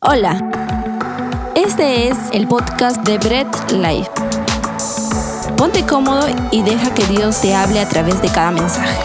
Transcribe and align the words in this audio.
Hola, 0.00 0.38
este 1.56 2.06
es 2.06 2.16
el 2.32 2.46
podcast 2.46 3.04
de 3.04 3.18
Bread 3.18 3.48
Life. 3.72 4.08
Ponte 5.56 5.84
cómodo 5.84 6.28
y 6.52 6.62
deja 6.62 6.94
que 6.94 7.04
Dios 7.06 7.40
te 7.40 7.52
hable 7.52 7.80
a 7.80 7.88
través 7.88 8.22
de 8.22 8.28
cada 8.28 8.52
mensaje. 8.52 8.96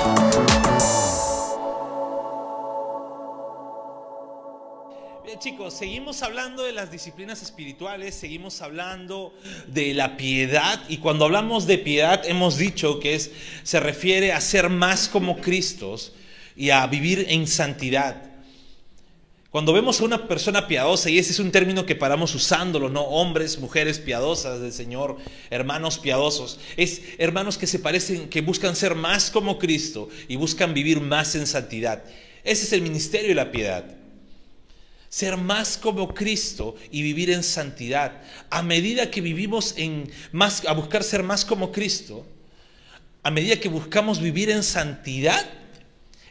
Bien 5.25 5.39
chicos, 5.39 5.74
seguimos 5.74 6.21
hablando 6.21 6.62
de 6.62 6.74
las 6.74 6.92
disciplinas 6.92 7.41
espirituales, 7.41 8.13
seguimos 8.13 8.62
hablando 8.62 9.33
de 9.65 9.96
la 9.96 10.15
piedad 10.15 10.79
y 10.89 10.97
cuando 10.97 11.25
hablamos 11.25 11.65
de 11.65 11.79
piedad 11.79 12.21
hemos 12.23 12.57
dicho 12.57 12.99
que 12.99 13.15
es, 13.15 13.31
se 13.63 13.79
refiere 13.79 14.31
a 14.31 14.39
ser 14.39 14.69
más 14.69 15.10
como 15.10 15.37
Cristos 15.37 16.13
y 16.55 16.70
a 16.70 16.85
vivir 16.85 17.25
en 17.30 17.48
santidad. 17.48 18.33
Cuando 19.54 19.72
vemos 19.72 20.02
a 20.02 20.05
una 20.05 20.27
persona 20.27 20.67
piadosa, 20.67 21.12
y 21.12 21.20
ese 21.20 21.31
es 21.31 21.38
un 21.38 21.52
término 21.52 21.86
que 21.86 21.94
paramos 21.94 22.34
usándolo, 22.34 22.90
¿no? 22.90 23.02
Hombres, 23.02 23.60
mujeres 23.60 24.00
piadosas 24.00 24.60
del 24.60 24.73
Señor, 24.73 25.18
hermanos 25.52 26.00
piadosos, 26.00 26.60
es 26.76 27.04
hermanos 27.20 27.60
que 27.60 27.68
se 27.68 27.77
parecen, 27.77 28.30
que 28.30 28.41
buscan 28.41 28.76
ser 28.76 28.96
más 28.96 29.30
como 29.30 29.60
Cristo 29.60 30.10
y 30.27 30.38
buscan 30.38 30.74
vivir 30.74 31.02
más 31.02 31.36
en 31.36 31.46
santidad. 31.46 32.04
Ese 32.44 32.63
es 32.63 32.74
el 32.74 32.82
ministerio 32.82 33.30
de 33.30 33.36
la 33.36 33.52
piedad. 33.52 33.86
Ser 35.08 35.38
más 35.38 35.77
como 35.77 36.16
Cristo 36.16 36.76
y 36.90 37.04
vivir 37.04 37.30
en 37.30 37.44
santidad. 37.44 38.24
A 38.49 38.63
medida 38.63 39.12
que 39.12 39.22
vivimos 39.22 39.76
en 39.77 40.10
más, 40.32 40.66
a 40.66 40.74
buscar 40.74 41.04
ser 41.04 41.22
más 41.22 41.46
como 41.46 41.72
Cristo, 41.72 42.26
a 43.22 43.30
medida 43.30 43.60
que 43.60 43.70
buscamos 43.70 44.20
vivir 44.20 44.49
en 44.49 44.63
santidad, 44.63 45.48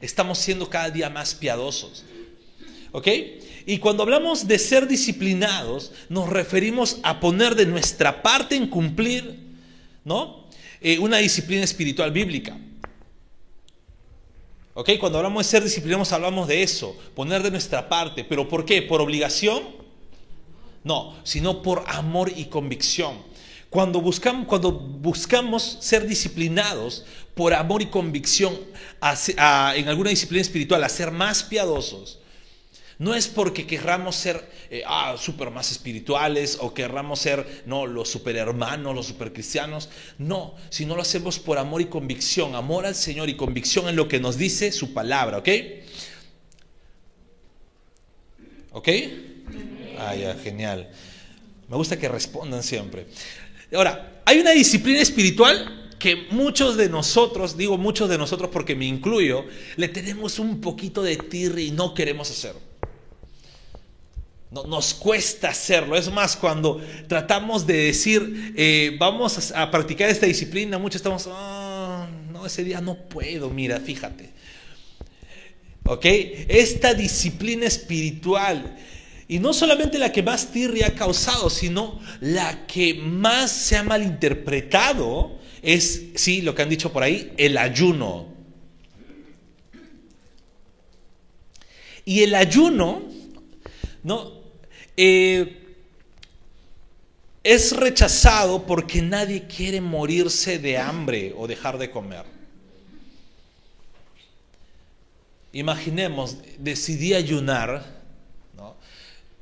estamos 0.01 0.39
siendo 0.39 0.69
cada 0.69 0.91
día 0.91 1.09
más 1.09 1.37
piadosos. 1.37 2.05
¿Ok? 2.93 3.09
Y 3.65 3.79
cuando 3.79 4.03
hablamos 4.03 4.47
de 4.47 4.59
ser 4.59 4.87
disciplinados, 4.87 5.93
nos 6.09 6.29
referimos 6.29 6.99
a 7.03 7.21
poner 7.21 7.55
de 7.55 7.67
nuestra 7.67 8.23
parte 8.23 8.55
en 8.55 8.69
cumplir, 8.69 9.39
¿no? 10.05 10.47
Eh, 10.81 10.99
una 10.99 11.19
disciplina 11.19 11.65
espiritual 11.65 12.11
bíblica. 12.11 12.59
¿Ok? 14.75 14.91
Cuando 14.99 15.19
hablamos 15.19 15.47
de 15.47 15.51
ser 15.51 15.63
disciplinados, 15.63 16.13
hablamos 16.13 16.49
de 16.49 16.63
eso, 16.63 16.97
poner 17.15 17.43
de 17.43 17.51
nuestra 17.51 17.89
parte. 17.89 18.25
¿Pero 18.25 18.49
por 18.49 18.65
qué? 18.65 18.83
¿Por 18.83 19.01
obligación? 19.01 19.63
No, 20.83 21.15
sino 21.25 21.63
por 21.63 21.85
amor 21.87 22.33
y 22.35 22.47
convicción. 22.47 23.17
Cuando 23.71 24.01
buscamos, 24.01 24.47
cuando 24.47 24.73
buscamos 24.73 25.79
ser 25.81 26.07
disciplinados 26.07 27.05
por 27.35 27.55
amor 27.55 27.81
y 27.81 27.87
convicción 27.87 28.59
en 29.37 29.89
alguna 29.89 30.11
disciplina 30.11 30.43
espiritual, 30.43 30.85
a 30.85 30.89
ser 30.89 31.11
más 31.11 31.43
piadosos, 31.43 32.19
no 33.03 33.17
es 33.17 33.27
porque 33.27 33.67
querramos 33.67 34.15
ser 34.15 34.49
eh, 34.71 34.85
ah, 34.87 35.17
super 35.19 35.51
más 35.51 35.73
espirituales 35.73 36.59
o 36.61 36.73
querramos 36.73 37.19
ser 37.19 37.65
no, 37.67 37.85
los 37.85 38.09
super 38.09 38.37
hermanos, 38.37 38.95
los 38.95 39.07
super 39.07 39.33
cristianos. 39.33 39.89
No, 40.19 40.55
sino 40.71 40.95
lo 40.95 41.03
hacemos 41.03 41.41
por 41.41 41.59
amor 41.59 41.81
y 41.81 41.87
convicción, 41.87 42.55
amor 42.55 42.87
al 42.87 42.95
Señor 42.95 43.29
y 43.29 43.37
convicción 43.37 43.89
en 43.89 43.97
lo 43.97 44.07
que 44.07 44.21
nos 44.21 44.39
dice 44.39 44.71
su 44.71 44.95
palabra, 44.95 45.39
¿ok? 45.39 45.49
¿Ok? 48.71 48.89
Ah, 49.99 50.15
ya, 50.15 50.37
genial. 50.37 50.89
Me 51.69 51.77
gusta 51.77 51.99
que 51.99 52.09
respondan 52.09 52.63
siempre. 52.63 53.09
Ahora, 53.75 54.23
hay 54.25 54.39
una 54.39 54.53
disciplina 54.53 55.01
espiritual 55.01 55.91
que 55.99 56.29
muchos 56.31 56.77
de 56.77 56.89
nosotros, 56.89 57.57
digo 57.57 57.77
muchos 57.79 58.09
de 58.09 58.17
nosotros 58.17 58.49
porque 58.53 58.77
me 58.77 58.87
incluyo, 58.87 59.45
le 59.75 59.89
tenemos 59.89 60.39
un 60.39 60.61
poquito 60.61 61.03
de 61.03 61.17
tirri 61.17 61.65
y 61.65 61.71
no 61.73 61.95
queremos 61.95 62.31
hacer. 62.31 62.71
No, 64.53 64.65
nos 64.65 64.93
cuesta 64.93 65.49
hacerlo. 65.49 65.97
Es 65.97 66.13
más, 66.13 66.37
cuando 66.37 66.79
tratamos 67.09 67.67
de 67.67 67.75
decir, 67.85 68.53
eh, 68.55 68.95
vamos 68.99 69.51
a, 69.53 69.71
practicar 69.71 70.11
esta 70.11 70.27
disciplina, 70.27 70.77
muchos 70.77 70.97
estamos, 70.97 71.27
ah, 71.31 72.07
no, 72.31 72.45
ese 72.45 72.63
día 72.63 72.83
no 72.83 72.95
puedo, 72.95 73.49
mira, 73.49 73.81
fíjate. 73.81 74.29
¿Ok? 75.85 76.05
Esta 76.05 76.93
disciplina 76.93 77.65
espiritual, 77.65 78.77
y 79.27 79.39
no 79.39 79.55
solamente 79.55 79.99
la 79.99 80.13
que 80.13 80.23
más 80.23 80.53
tirria 80.53 80.89
ha 80.89 80.95
causado, 80.95 81.49
sino 81.49 81.99
la 82.21 82.67
que 82.67 82.93
más 82.93 83.51
se 83.51 83.79
ha 83.79 83.83
malinterpretado, 83.83 85.39
es, 85.63 86.09
sí, 86.15 86.43
lo 86.43 86.55
que 86.55 86.61
han 86.61 86.69
dicho 86.69 86.93
por 86.93 87.03
ahí, 87.03 87.33
el 87.39 87.57
ayuno. 87.57 88.27
Y 92.05 92.23
el 92.23 92.35
ayuno, 92.35 93.03
¿no? 94.03 94.32
Eh, 94.97 95.59
es 97.43 97.77
rechazado 97.77 98.67
porque 98.67 99.03
nadie 99.03 99.47
quiere 99.47 99.81
morirse 99.81 100.59
de 100.59 100.79
hambre 100.79 101.35
o 101.37 101.47
dejar 101.47 101.79
de 101.79 101.91
comer. 101.91 102.25
Imaginemos, 105.53 106.39
decidí 106.59 107.15
ayunar, 107.15 107.85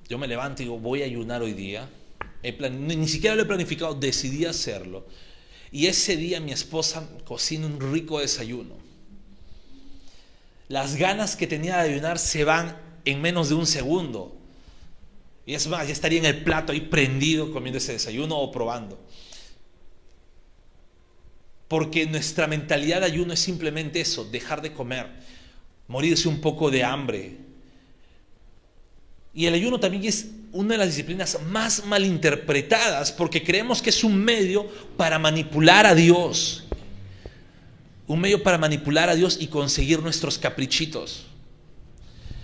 yo 0.09 0.19
me 0.19 0.27
levanto 0.27 0.62
y 0.62 0.65
digo, 0.65 0.78
voy 0.78 1.03
a 1.03 1.05
ayunar 1.05 1.41
hoy 1.41 1.53
día, 1.53 1.88
ni 2.43 3.06
siquiera 3.06 3.37
lo 3.37 3.43
he 3.43 3.47
planificado, 3.47 3.94
decidí 3.94 4.44
hacerlo. 4.44 5.06
Y 5.71 5.87
ese 5.87 6.17
día 6.17 6.41
mi 6.41 6.50
esposa 6.50 7.09
cocina 7.25 7.67
un 7.67 7.93
rico 7.93 8.19
desayuno. 8.19 8.75
Las 10.69 10.97
ganas 10.97 11.37
que 11.37 11.47
tenía 11.47 11.77
de 11.77 11.93
ayunar 11.93 12.19
se 12.19 12.43
van 12.44 12.77
en 13.05 13.21
menos 13.21 13.50
de 13.50 13.55
un 13.55 13.67
segundo. 13.67 14.40
Y 15.47 15.55
es 15.55 15.67
más, 15.67 15.87
ya 15.87 15.93
estaría 15.93 16.19
en 16.19 16.27
el 16.27 16.45
plato 16.45 16.73
ahí 16.73 16.81
prendido 16.81 17.53
comiendo 17.53 17.78
ese 17.78 17.93
desayuno 17.93 18.37
o 18.39 18.53
probando. 18.53 19.01
Porque 21.69 22.06
nuestra 22.06 22.47
mentalidad 22.47 23.01
de 23.01 23.06
ayuno 23.06 23.33
es 23.33 23.41
simplemente 23.41 24.00
eso, 24.00 24.25
dejar 24.25 24.61
de 24.61 24.73
comer, 24.73 25.09
morirse 25.89 26.29
un 26.29 26.41
poco 26.41 26.71
de 26.71 26.84
hambre. 26.84 27.37
Y 29.33 29.47
el 29.47 29.55
ayuno 29.55 29.79
también 29.79 30.05
es 30.05 30.27
una 30.53 30.75
de 30.75 30.79
las 30.79 30.89
disciplinas 30.89 31.39
más 31.49 31.84
malinterpretadas 31.87 33.12
porque 33.12 33.45
creemos 33.45 33.81
que 33.81 33.91
es 33.91 34.03
un 34.03 34.17
medio 34.17 34.69
para 34.97 35.19
manipular 35.19 35.87
a 35.87 35.95
Dios. 35.95 36.65
Un 38.06 38.21
medio 38.21 38.43
para 38.43 38.59
manipular 38.59 39.09
a 39.09 39.15
Dios 39.15 39.39
y 39.41 39.47
conseguir 39.47 40.03
nuestros 40.03 40.39
caprichitos. 40.39 41.30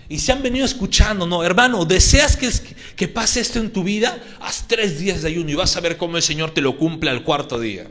Y 0.09 0.19
se 0.19 0.33
han 0.33 0.43
venido 0.43 0.65
escuchando, 0.65 1.27
no, 1.27 1.43
hermano, 1.43 1.84
deseas 1.84 2.37
que, 2.37 2.50
que 2.94 3.09
pase 3.09 3.41
esto 3.41 3.59
en 3.59 3.72
tu 3.72 3.83
vida, 3.83 4.22
haz 4.41 4.67
tres 4.69 4.99
días 5.00 5.22
de 5.22 5.28
ayuno 5.28 5.50
y 5.50 5.55
vas 5.55 5.77
a 5.77 5.81
ver 5.81 5.97
cómo 5.97 6.17
el 6.17 6.22
Señor 6.22 6.53
te 6.53 6.61
lo 6.61 6.77
cumple 6.77 7.11
al 7.11 7.25
cuarto 7.25 7.59
día. 7.59 7.89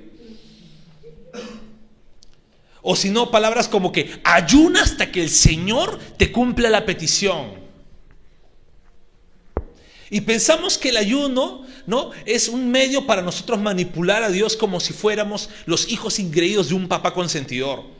O 2.81 2.95
si 2.95 3.09
no, 3.09 3.31
palabras 3.31 3.67
como 3.67 3.91
que 3.91 4.21
ayuna 4.23 4.83
hasta 4.83 5.11
que 5.11 5.21
el 5.21 5.29
Señor 5.29 5.99
te 6.17 6.31
cumpla 6.31 6.69
la 6.69 6.85
petición. 6.85 7.65
Y 10.11 10.21
pensamos 10.21 10.77
que 10.77 10.89
el 10.89 10.97
ayuno, 10.97 11.65
¿no? 11.87 12.11
Es 12.25 12.47
un 12.47 12.69
medio 12.69 13.07
para 13.07 13.23
nosotros 13.23 13.59
manipular 13.59 14.23
a 14.23 14.29
Dios 14.29 14.55
como 14.55 14.79
si 14.79 14.93
fuéramos 14.93 15.49
los 15.65 15.89
hijos 15.89 16.19
ingreídos 16.19 16.69
de 16.69 16.75
un 16.75 16.87
papá 16.87 17.13
consentidor. 17.13 17.94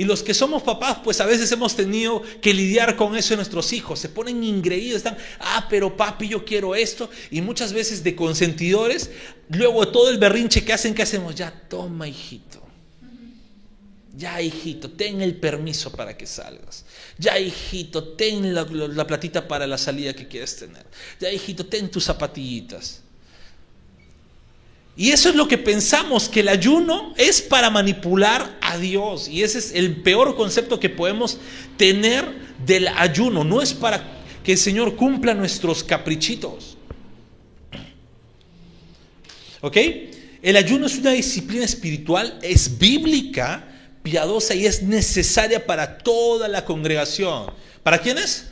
Y 0.00 0.04
los 0.06 0.22
que 0.22 0.32
somos 0.32 0.62
papás, 0.62 0.96
pues 1.04 1.20
a 1.20 1.26
veces 1.26 1.52
hemos 1.52 1.76
tenido 1.76 2.22
que 2.40 2.54
lidiar 2.54 2.96
con 2.96 3.14
eso 3.18 3.34
en 3.34 3.36
nuestros 3.36 3.70
hijos. 3.74 3.98
Se 3.98 4.08
ponen 4.08 4.42
ingreídos, 4.42 4.96
están, 4.96 5.18
ah, 5.40 5.66
pero 5.68 5.94
papi, 5.94 6.26
yo 6.26 6.42
quiero 6.42 6.74
esto. 6.74 7.10
Y 7.30 7.42
muchas 7.42 7.74
veces 7.74 8.02
de 8.02 8.16
consentidores, 8.16 9.10
luego 9.50 9.86
todo 9.88 10.08
el 10.08 10.16
berrinche 10.16 10.64
que 10.64 10.72
hacen, 10.72 10.94
¿qué 10.94 11.02
hacemos? 11.02 11.34
Ya, 11.34 11.52
toma, 11.68 12.08
hijito. 12.08 12.66
Ya, 14.16 14.40
hijito, 14.40 14.90
ten 14.90 15.20
el 15.20 15.36
permiso 15.36 15.92
para 15.92 16.16
que 16.16 16.26
salgas. 16.26 16.86
Ya, 17.18 17.38
hijito, 17.38 18.02
ten 18.14 18.54
la, 18.54 18.64
la 18.64 19.06
platita 19.06 19.46
para 19.46 19.66
la 19.66 19.76
salida 19.76 20.14
que 20.14 20.26
quieres 20.26 20.56
tener. 20.56 20.86
Ya, 21.20 21.30
hijito, 21.30 21.66
ten 21.66 21.90
tus 21.90 22.04
zapatillitas. 22.04 23.02
Y 24.96 25.12
eso 25.12 25.30
es 25.30 25.34
lo 25.34 25.48
que 25.48 25.56
pensamos, 25.56 26.28
que 26.28 26.40
el 26.40 26.48
ayuno 26.48 27.14
es 27.16 27.40
para 27.40 27.70
manipular 27.70 28.58
a 28.60 28.76
Dios. 28.76 29.28
Y 29.28 29.42
ese 29.42 29.58
es 29.58 29.72
el 29.72 30.02
peor 30.02 30.36
concepto 30.36 30.78
que 30.78 30.90
podemos 30.90 31.38
tener 31.76 32.24
del 32.66 32.88
ayuno. 32.88 33.44
No 33.44 33.62
es 33.62 33.72
para 33.72 34.20
que 34.44 34.52
el 34.52 34.58
Señor 34.58 34.96
cumpla 34.96 35.32
nuestros 35.32 35.84
caprichitos. 35.84 36.76
¿Ok? 39.62 39.76
El 40.42 40.56
ayuno 40.56 40.86
es 40.86 40.96
una 40.96 41.12
disciplina 41.12 41.64
espiritual, 41.64 42.38
es 42.42 42.78
bíblica, 42.78 43.68
piadosa 44.02 44.54
y 44.54 44.66
es 44.66 44.82
necesaria 44.82 45.66
para 45.66 45.98
toda 45.98 46.48
la 46.48 46.64
congregación. 46.64 47.52
¿Para 47.82 47.98
quiénes? 47.98 48.49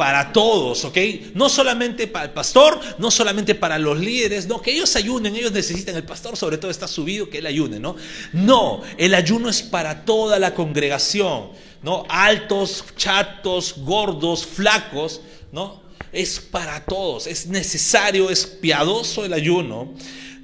Para 0.00 0.32
todos, 0.32 0.86
¿ok? 0.86 0.96
No 1.34 1.50
solamente 1.50 2.06
para 2.06 2.24
el 2.24 2.30
pastor, 2.30 2.80
no 2.96 3.10
solamente 3.10 3.54
para 3.54 3.78
los 3.78 4.00
líderes, 4.00 4.46
no, 4.46 4.62
que 4.62 4.72
ellos 4.72 4.96
ayunen, 4.96 5.36
ellos 5.36 5.52
necesitan, 5.52 5.94
el 5.94 6.04
pastor 6.04 6.38
sobre 6.38 6.56
todo 6.56 6.70
está 6.70 6.88
subido, 6.88 7.28
que 7.28 7.36
él 7.36 7.44
ayune, 7.44 7.78
¿no? 7.78 7.96
No, 8.32 8.80
el 8.96 9.14
ayuno 9.14 9.50
es 9.50 9.60
para 9.60 10.06
toda 10.06 10.38
la 10.38 10.54
congregación. 10.54 11.50
¿no? 11.82 12.06
Altos, 12.08 12.82
chatos, 12.96 13.74
gordos, 13.78 14.46
flacos, 14.46 15.20
¿no? 15.52 15.82
Es 16.12 16.40
para 16.40 16.82
todos, 16.86 17.26
es 17.26 17.46
necesario, 17.46 18.30
es 18.30 18.46
piadoso 18.46 19.26
el 19.26 19.34
ayuno, 19.34 19.92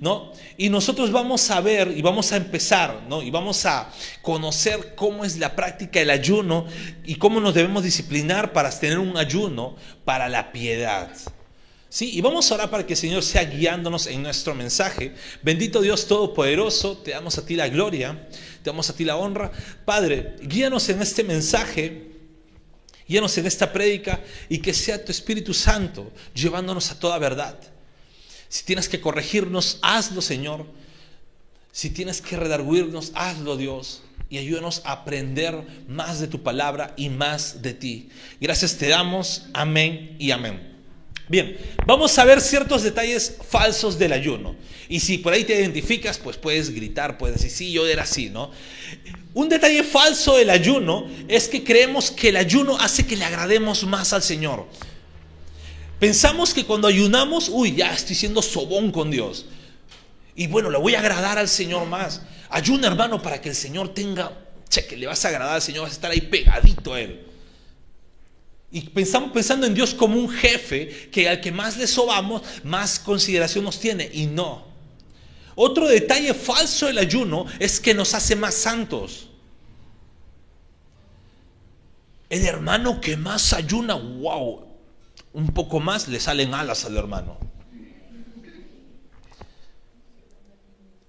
¿no? 0.00 0.32
Y 0.56 0.68
nosotros 0.68 1.10
vamos 1.10 1.50
a 1.50 1.60
ver 1.60 1.92
y 1.96 2.02
vamos 2.02 2.32
a 2.32 2.36
empezar, 2.36 3.02
¿no? 3.08 3.22
Y 3.22 3.30
vamos 3.30 3.64
a 3.66 3.90
conocer 4.22 4.94
cómo 4.94 5.24
es 5.24 5.38
la 5.38 5.54
práctica 5.56 5.98
del 5.98 6.10
ayuno 6.10 6.66
y 7.04 7.16
cómo 7.16 7.40
nos 7.40 7.54
debemos 7.54 7.82
disciplinar 7.82 8.52
para 8.52 8.70
tener 8.70 8.98
un 8.98 9.16
ayuno 9.16 9.76
para 10.04 10.28
la 10.28 10.52
piedad. 10.52 11.10
Sí, 11.88 12.10
y 12.12 12.20
vamos 12.20 12.50
a 12.50 12.56
orar 12.56 12.70
para 12.70 12.84
que 12.84 12.92
el 12.92 12.98
Señor 12.98 13.22
sea 13.22 13.44
guiándonos 13.44 14.06
en 14.06 14.22
nuestro 14.22 14.54
mensaje. 14.54 15.14
Bendito 15.42 15.80
Dios 15.80 16.06
Todopoderoso, 16.06 16.98
te 16.98 17.12
damos 17.12 17.38
a 17.38 17.46
ti 17.46 17.54
la 17.54 17.68
gloria, 17.68 18.28
te 18.62 18.70
damos 18.70 18.90
a 18.90 18.94
ti 18.94 19.04
la 19.04 19.16
honra. 19.16 19.50
Padre, 19.84 20.36
guíanos 20.42 20.88
en 20.88 21.00
este 21.00 21.24
mensaje, 21.24 22.10
guíanos 23.08 23.38
en 23.38 23.46
esta 23.46 23.72
prédica 23.72 24.20
y 24.48 24.58
que 24.58 24.74
sea 24.74 25.02
tu 25.02 25.12
Espíritu 25.12 25.54
Santo 25.54 26.12
llevándonos 26.34 26.90
a 26.90 26.98
toda 26.98 27.18
verdad. 27.18 27.58
Si 28.48 28.64
tienes 28.64 28.88
que 28.88 29.00
corregirnos, 29.00 29.78
hazlo, 29.82 30.20
Señor. 30.22 30.66
Si 31.72 31.90
tienes 31.90 32.20
que 32.20 32.36
redarguirnos, 32.36 33.12
hazlo, 33.14 33.56
Dios. 33.56 34.02
Y 34.28 34.38
ayúdanos 34.38 34.82
a 34.84 34.92
aprender 34.92 35.84
más 35.88 36.20
de 36.20 36.26
tu 36.26 36.42
palabra 36.42 36.94
y 36.96 37.10
más 37.10 37.62
de 37.62 37.74
ti. 37.74 38.08
Gracias 38.40 38.76
te 38.76 38.88
damos. 38.88 39.46
Amén 39.52 40.16
y 40.18 40.30
amén. 40.30 40.76
Bien, 41.28 41.56
vamos 41.86 42.16
a 42.18 42.24
ver 42.24 42.40
ciertos 42.40 42.84
detalles 42.84 43.36
falsos 43.48 43.98
del 43.98 44.12
ayuno. 44.12 44.54
Y 44.88 45.00
si 45.00 45.18
por 45.18 45.32
ahí 45.32 45.44
te 45.44 45.58
identificas, 45.58 46.18
pues 46.18 46.36
puedes 46.36 46.70
gritar, 46.70 47.18
puedes 47.18 47.38
decir, 47.38 47.50
sí, 47.50 47.72
yo 47.72 47.86
era 47.86 48.04
así, 48.04 48.30
¿no? 48.30 48.52
Un 49.34 49.48
detalle 49.48 49.82
falso 49.82 50.36
del 50.36 50.50
ayuno 50.50 51.08
es 51.26 51.48
que 51.48 51.64
creemos 51.64 52.12
que 52.12 52.28
el 52.28 52.36
ayuno 52.36 52.78
hace 52.78 53.06
que 53.06 53.16
le 53.16 53.24
agrademos 53.24 53.84
más 53.84 54.12
al 54.12 54.22
Señor. 54.22 54.66
Pensamos 55.98 56.52
que 56.52 56.64
cuando 56.64 56.88
ayunamos, 56.88 57.48
uy, 57.48 57.74
ya 57.74 57.92
estoy 57.92 58.14
siendo 58.14 58.42
sobón 58.42 58.92
con 58.92 59.10
Dios. 59.10 59.46
Y 60.34 60.46
bueno, 60.46 60.68
le 60.68 60.78
voy 60.78 60.94
a 60.94 61.00
agradar 61.00 61.38
al 61.38 61.48
Señor 61.48 61.86
más. 61.86 62.22
Ayuna, 62.50 62.88
hermano, 62.88 63.22
para 63.22 63.40
que 63.40 63.48
el 63.48 63.54
Señor 63.54 63.94
tenga, 63.94 64.30
che, 64.68 64.86
que 64.86 64.96
le 64.96 65.06
vas 65.06 65.24
a 65.24 65.28
agradar 65.28 65.54
al 65.54 65.62
Señor, 65.62 65.84
vas 65.84 65.92
a 65.92 65.94
estar 65.94 66.10
ahí 66.10 66.20
pegadito 66.20 66.92
a 66.92 67.00
Él. 67.00 67.26
Y 68.70 68.82
pensamos 68.82 69.32
pensando 69.32 69.66
en 69.66 69.72
Dios 69.72 69.94
como 69.94 70.18
un 70.18 70.28
jefe 70.28 71.08
que 71.10 71.30
al 71.30 71.40
que 71.40 71.50
más 71.50 71.78
le 71.78 71.86
sobamos, 71.86 72.42
más 72.62 72.98
consideración 72.98 73.64
nos 73.64 73.80
tiene. 73.80 74.10
Y 74.12 74.26
no. 74.26 74.66
Otro 75.54 75.88
detalle 75.88 76.34
falso 76.34 76.86
del 76.86 76.98
ayuno 76.98 77.46
es 77.58 77.80
que 77.80 77.94
nos 77.94 78.12
hace 78.12 78.36
más 78.36 78.54
santos. 78.54 79.28
El 82.28 82.44
hermano 82.44 83.00
que 83.00 83.16
más 83.16 83.54
ayuna, 83.54 83.94
wow, 83.94 84.65
un 85.36 85.48
poco 85.48 85.80
más 85.80 86.08
le 86.08 86.18
salen 86.18 86.54
alas 86.54 86.86
al 86.86 86.96
hermano. 86.96 87.36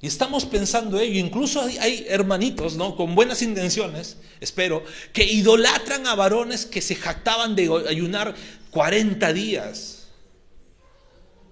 Y 0.01 0.07
estamos 0.07 0.45
pensando 0.45 0.99
ello, 0.99 1.17
incluso 1.17 1.61
hay, 1.61 2.05
hermanitos, 2.09 2.75
¿no? 2.75 2.97
Con 2.97 3.15
buenas 3.15 3.41
intenciones, 3.41 4.17
espero, 4.41 4.83
que 5.13 5.23
idolatran 5.23 6.05
a 6.07 6.15
varones 6.15 6.65
que 6.65 6.81
se 6.81 6.95
jactaban 6.95 7.55
de 7.55 7.71
ayunar 7.87 8.35
40 8.71 9.31
días. 9.31 10.07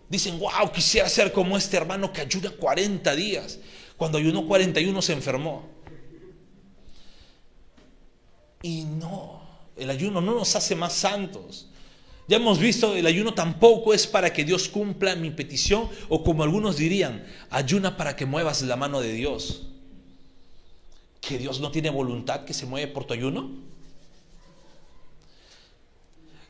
Dicen, 0.10 0.38
wow, 0.38 0.70
quisiera 0.74 1.08
ser 1.08 1.32
como 1.32 1.56
este 1.56 1.78
hermano 1.78 2.12
que 2.12 2.22
ayuda 2.22 2.52
40 2.52 3.16
días. 3.16 3.58
Cuando 3.96 4.18
ayunó 4.18 4.46
41 4.46 5.02
se 5.02 5.14
enfermó. 5.14 5.70
Y 8.62 8.84
no, 8.84 9.42
el 9.78 9.90
ayuno 9.90 10.20
no 10.20 10.34
nos 10.36 10.58
hace 10.58 10.76
más 10.76 10.92
santos. 10.92 11.70
Ya 12.28 12.38
hemos 12.38 12.58
visto, 12.58 12.96
el 12.96 13.06
ayuno 13.06 13.36
tampoco 13.36 13.94
es 13.94 14.08
para 14.08 14.34
que 14.34 14.44
Dios 14.44 14.68
cumpla 14.68 15.16
mi 15.16 15.30
petición 15.30 15.88
o 16.10 16.24
como 16.24 16.42
algunos 16.42 16.78
dirían, 16.78 17.24
ayuna 17.52 17.98
para 17.98 18.16
que 18.16 18.26
muevas 18.26 18.64
la 18.64 18.76
mano 18.76 19.00
de 19.00 19.14
Dios. 19.14 19.68
¿Que 21.22 21.38
Dios 21.38 21.60
no 21.60 21.70
tiene 21.70 21.92
voluntad 21.92 22.44
que 22.44 22.54
se 22.54 22.66
mueve 22.66 22.88
por 22.88 23.06
tu 23.06 23.14
ayuno? 23.14 23.52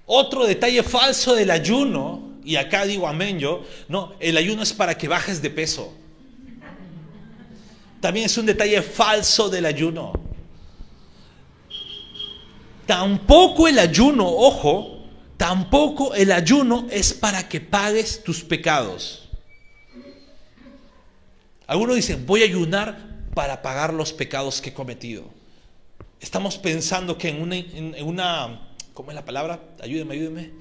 Otro 0.05 0.45
detalle 0.45 0.81
falso 0.83 1.35
del 1.35 1.51
ayuno, 1.51 2.35
y 2.45 2.55
acá 2.55 2.85
digo 2.85 3.07
amén 3.07 3.39
yo, 3.39 3.63
no, 3.89 4.13
el 4.19 4.37
ayuno 4.37 4.63
es 4.63 4.71
para 4.71 4.97
que 4.97 5.09
bajes 5.09 5.41
de 5.41 5.49
peso. 5.49 5.93
También 7.99 8.27
es 8.27 8.37
un 8.37 8.45
detalle 8.45 8.81
falso 8.81 9.49
del 9.49 9.65
ayuno. 9.65 10.13
Tampoco 12.85 13.67
el 13.67 13.79
ayuno, 13.79 14.27
ojo, 14.27 14.94
Tampoco 15.37 16.15
el 16.15 16.31
ayuno 16.31 16.87
es 16.89 17.13
para 17.13 17.49
que 17.49 17.59
pagues 17.59 18.23
tus 18.23 18.43
pecados. 18.43 19.29
Algunos 21.67 21.95
dicen, 21.95 22.25
voy 22.25 22.41
a 22.43 22.45
ayunar 22.45 22.97
para 23.33 23.61
pagar 23.61 23.93
los 23.93 24.13
pecados 24.13 24.61
que 24.61 24.69
he 24.69 24.73
cometido. 24.73 25.25
Estamos 26.21 26.57
pensando 26.57 27.17
que 27.17 27.29
en 27.29 27.41
una, 28.03 28.69
¿cómo 28.93 29.11
es 29.11 29.15
la 29.15 29.25
palabra? 29.25 29.59
Ayúdeme, 29.81 30.13
ayúdeme. 30.13 30.51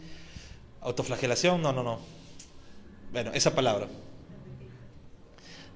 Autoflagelación, 0.81 1.63
no, 1.63 1.73
no, 1.73 1.83
no. 1.83 2.01
Bueno, 3.13 3.31
esa 3.33 3.55
palabra. 3.55 3.87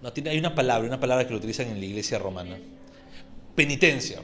No, 0.03 0.13
tiene, 0.13 0.31
hay 0.31 0.39
una 0.39 0.55
palabra, 0.55 0.87
una 0.87 1.01
palabra 1.01 1.25
que 1.25 1.31
lo 1.31 1.39
utilizan 1.39 1.69
en 1.69 1.79
la 1.79 1.87
iglesia 1.87 2.19
romana. 2.19 2.59
Penitencia. 3.55 4.21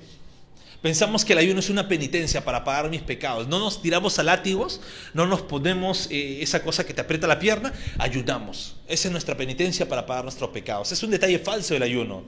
Pensamos 0.84 1.24
que 1.24 1.32
el 1.32 1.38
ayuno 1.38 1.60
es 1.60 1.70
una 1.70 1.88
penitencia 1.88 2.44
para 2.44 2.62
pagar 2.62 2.90
mis 2.90 3.00
pecados. 3.00 3.48
No 3.48 3.58
nos 3.58 3.80
tiramos 3.80 4.18
a 4.18 4.22
látigos, 4.22 4.82
no 5.14 5.26
nos 5.26 5.40
ponemos 5.40 6.08
eh, 6.10 6.42
esa 6.42 6.62
cosa 6.62 6.84
que 6.84 6.92
te 6.92 7.00
aprieta 7.00 7.26
la 7.26 7.38
pierna, 7.38 7.72
ayunamos. 7.96 8.76
Esa 8.86 9.08
es 9.08 9.12
nuestra 9.12 9.34
penitencia 9.34 9.88
para 9.88 10.04
pagar 10.04 10.24
nuestros 10.24 10.50
pecados. 10.50 10.92
Es 10.92 11.02
un 11.02 11.10
detalle 11.10 11.38
falso 11.38 11.72
del 11.72 11.84
ayuno. 11.84 12.24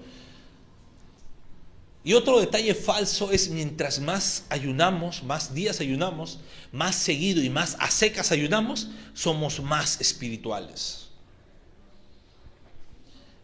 Y 2.03 2.15
otro 2.15 2.41
detalle 2.41 2.75
falso 2.75 3.31
es 3.31 3.51
mientras 3.51 4.01
más 4.01 4.47
ayunamos, 4.49 5.23
más 5.23 5.53
días 5.53 5.81
ayunamos, 5.81 6.41
más 6.73 6.97
seguido 6.97 7.43
y 7.43 7.51
más 7.51 7.77
a 7.79 7.91
secas 7.91 8.33
ayunamos, 8.33 8.89
somos 9.13 9.61
más 9.61 10.01
espirituales. 10.01 11.09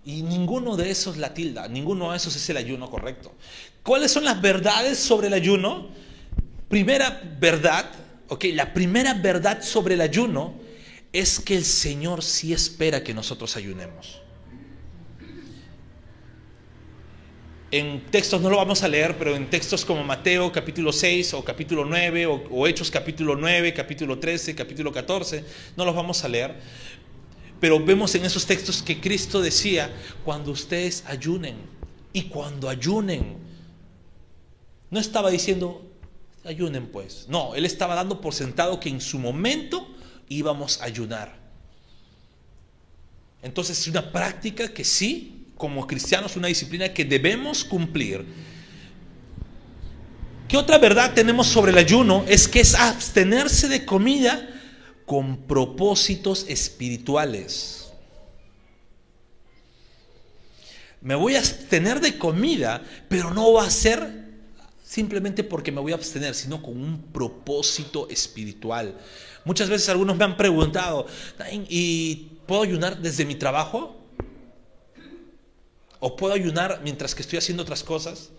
Y 0.06 0.22
ninguno 0.22 0.76
de 0.76 0.90
esos 0.90 1.18
la 1.18 1.34
tilda, 1.34 1.68
ninguno 1.68 2.12
de 2.12 2.16
esos 2.16 2.34
es 2.34 2.48
el 2.48 2.56
ayuno 2.56 2.90
correcto. 2.90 3.30
¿Cuáles 3.82 4.12
son 4.12 4.24
las 4.24 4.40
verdades 4.40 4.98
sobre 4.98 5.26
el 5.26 5.34
ayuno? 5.34 5.88
Primera 6.68 7.20
verdad, 7.40 7.90
ok, 8.28 8.44
la 8.52 8.72
primera 8.72 9.14
verdad 9.14 9.62
sobre 9.62 9.94
el 9.94 10.00
ayuno 10.00 10.54
es 11.12 11.40
que 11.40 11.56
el 11.56 11.64
Señor 11.64 12.22
sí 12.22 12.52
espera 12.52 13.02
que 13.02 13.12
nosotros 13.12 13.56
ayunemos. 13.56 14.22
En 17.72 18.02
textos 18.10 18.40
no 18.40 18.50
lo 18.50 18.58
vamos 18.58 18.82
a 18.82 18.88
leer, 18.88 19.16
pero 19.18 19.34
en 19.34 19.48
textos 19.48 19.84
como 19.84 20.04
Mateo 20.04 20.52
capítulo 20.52 20.92
6 20.92 21.34
o 21.34 21.42
capítulo 21.42 21.84
9 21.86 22.26
o, 22.26 22.66
Hechos 22.66 22.90
capítulo 22.90 23.34
9, 23.34 23.72
capítulo 23.72 24.18
13, 24.18 24.54
capítulo 24.54 24.92
14, 24.92 25.42
no 25.76 25.84
los 25.84 25.94
vamos 25.96 26.22
a 26.22 26.28
leer. 26.28 26.54
Pero 27.58 27.82
vemos 27.82 28.14
en 28.14 28.26
esos 28.26 28.44
textos 28.46 28.82
que 28.82 29.00
Cristo 29.00 29.40
decía, 29.40 29.90
cuando 30.24 30.50
ustedes 30.50 31.02
ayunen 31.06 31.56
y 32.12 32.24
cuando 32.24 32.68
ayunen, 32.68 33.51
no 34.92 35.00
estaba 35.00 35.30
diciendo, 35.30 35.90
ayunen 36.44 36.86
pues. 36.86 37.24
No, 37.26 37.54
él 37.54 37.64
estaba 37.64 37.94
dando 37.94 38.20
por 38.20 38.34
sentado 38.34 38.78
que 38.78 38.90
en 38.90 39.00
su 39.00 39.18
momento 39.18 39.88
íbamos 40.28 40.82
a 40.82 40.84
ayunar. 40.84 41.34
Entonces 43.40 43.80
es 43.80 43.88
una 43.88 44.12
práctica 44.12 44.68
que 44.68 44.84
sí, 44.84 45.46
como 45.56 45.86
cristianos, 45.86 46.36
una 46.36 46.48
disciplina 46.48 46.92
que 46.92 47.06
debemos 47.06 47.64
cumplir. 47.64 48.26
¿Qué 50.46 50.58
otra 50.58 50.76
verdad 50.76 51.14
tenemos 51.14 51.46
sobre 51.46 51.72
el 51.72 51.78
ayuno? 51.78 52.26
Es 52.28 52.46
que 52.46 52.60
es 52.60 52.74
abstenerse 52.74 53.68
de 53.68 53.86
comida 53.86 54.46
con 55.06 55.38
propósitos 55.38 56.44
espirituales. 56.48 57.94
Me 61.00 61.14
voy 61.14 61.36
a 61.36 61.38
abstener 61.38 62.00
de 62.00 62.18
comida, 62.18 62.82
pero 63.08 63.32
no 63.32 63.54
va 63.54 63.64
a 63.64 63.70
ser 63.70 64.21
simplemente 64.92 65.42
porque 65.42 65.72
me 65.72 65.80
voy 65.80 65.92
a 65.92 65.94
abstener, 65.94 66.34
sino 66.34 66.60
con 66.60 66.76
un 66.78 67.00
propósito 67.14 68.10
espiritual. 68.10 68.94
Muchas 69.42 69.70
veces 69.70 69.88
algunos 69.88 70.18
me 70.18 70.24
han 70.24 70.36
preguntado, 70.36 71.06
¿y 71.70 72.28
puedo 72.46 72.60
ayunar 72.60 73.00
desde 73.00 73.24
mi 73.24 73.34
trabajo? 73.34 73.96
¿O 75.98 76.14
puedo 76.14 76.34
ayunar 76.34 76.82
mientras 76.84 77.14
que 77.14 77.22
estoy 77.22 77.38
haciendo 77.38 77.62
otras 77.62 77.82
cosas? 77.82 78.32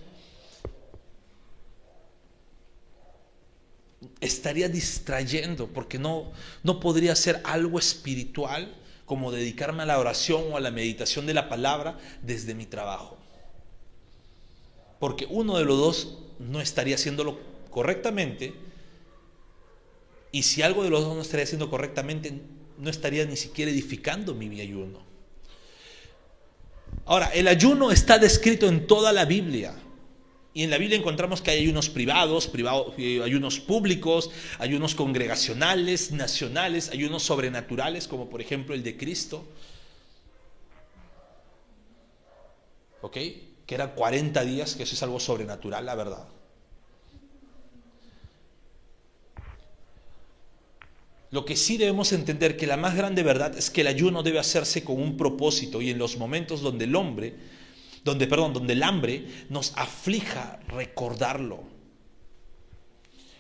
Estaría 4.21 4.69
distrayendo 4.69 5.69
porque 5.69 5.97
no, 5.97 6.33
no 6.61 6.79
podría 6.79 7.15
ser 7.15 7.41
algo 7.45 7.79
espiritual 7.79 8.75
como 9.07 9.31
dedicarme 9.31 9.81
a 9.81 9.85
la 9.87 9.97
oración 9.97 10.43
o 10.51 10.57
a 10.57 10.59
la 10.59 10.69
meditación 10.69 11.25
de 11.25 11.33
la 11.33 11.49
palabra 11.49 11.97
desde 12.21 12.53
mi 12.53 12.67
trabajo. 12.67 13.22
Porque 15.03 15.27
uno 15.29 15.57
de 15.57 15.65
los 15.65 15.77
dos 15.77 16.17
no 16.39 16.61
estaría 16.61 16.95
haciéndolo 16.95 17.37
correctamente, 17.69 18.53
y 20.31 20.43
si 20.43 20.61
algo 20.61 20.85
de 20.85 20.89
los 20.89 21.03
dos 21.03 21.13
no 21.13 21.21
estaría 21.21 21.43
haciendo 21.43 21.69
correctamente, 21.69 22.31
no 22.77 22.89
estaría 22.89 23.25
ni 23.25 23.35
siquiera 23.35 23.69
edificando 23.69 24.33
mi 24.33 24.61
ayuno. 24.61 24.99
Ahora, 27.03 27.25
el 27.33 27.49
ayuno 27.49 27.91
está 27.91 28.17
descrito 28.17 28.69
en 28.69 28.87
toda 28.87 29.11
la 29.11 29.25
Biblia. 29.25 29.75
Y 30.53 30.63
en 30.63 30.69
la 30.69 30.77
Biblia 30.77 30.97
encontramos 30.97 31.41
que 31.41 31.51
hay 31.51 31.59
ayunos 31.59 31.89
privados, 31.89 32.49
eh, 32.97 33.21
ayunos 33.21 33.59
públicos, 33.59 34.31
ayunos 34.57 34.95
congregacionales, 34.95 36.13
nacionales, 36.13 36.91
ayunos 36.91 37.23
sobrenaturales, 37.23 38.07
como 38.07 38.29
por 38.29 38.39
ejemplo 38.39 38.73
el 38.73 38.83
de 38.83 38.95
Cristo. 38.95 39.45
¿Ok? 43.01 43.17
Que 43.65 43.75
eran 43.75 43.91
40 43.95 44.43
días, 44.43 44.75
que 44.75 44.83
eso 44.83 44.95
es 44.95 45.03
algo 45.03 45.19
sobrenatural, 45.19 45.85
la 45.85 45.95
verdad. 45.95 46.27
Lo 51.31 51.45
que 51.45 51.55
sí 51.55 51.77
debemos 51.77 52.11
entender 52.13 52.57
que 52.57 52.67
la 52.67 52.77
más 52.77 52.95
grande 52.95 53.23
verdad 53.23 53.57
es 53.57 53.69
que 53.71 53.81
el 53.81 53.87
ayuno 53.87 54.21
debe 54.21 54.39
hacerse 54.39 54.83
con 54.83 55.01
un 55.01 55.17
propósito 55.17 55.81
y 55.81 55.89
en 55.89 55.97
los 55.97 56.17
momentos 56.17 56.61
donde 56.61 56.85
el 56.85 56.95
hombre 56.95 57.35
donde, 58.03 58.27
perdón, 58.27 58.53
donde 58.53 58.73
el 58.73 58.83
hambre 58.83 59.25
nos 59.49 59.73
aflija 59.75 60.59
recordarlo. 60.67 61.63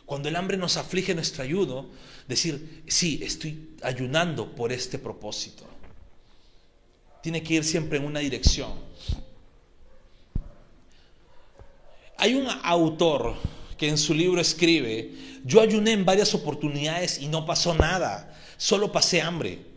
Cuando 0.05 0.29
el 0.29 0.35
hambre 0.35 0.57
nos 0.57 0.77
aflige 0.77 1.15
nuestro 1.15 1.43
ayuno, 1.43 1.89
decir, 2.27 2.83
sí, 2.87 3.19
estoy 3.23 3.75
ayunando 3.81 4.55
por 4.55 4.71
este 4.71 4.99
propósito. 4.99 5.65
Tiene 7.21 7.41
que 7.41 7.55
ir 7.55 7.63
siempre 7.63 7.97
en 7.97 8.05
una 8.05 8.19
dirección. 8.19 8.71
Hay 12.17 12.35
un 12.35 12.47
autor 12.63 13.35
que 13.77 13.89
en 13.89 13.97
su 13.97 14.13
libro 14.13 14.39
escribe, 14.39 15.11
yo 15.43 15.61
ayuné 15.61 15.91
en 15.91 16.05
varias 16.05 16.33
oportunidades 16.33 17.19
y 17.19 17.27
no 17.27 17.45
pasó 17.45 17.73
nada, 17.73 18.33
solo 18.57 18.91
pasé 18.91 19.21
hambre. 19.21 19.73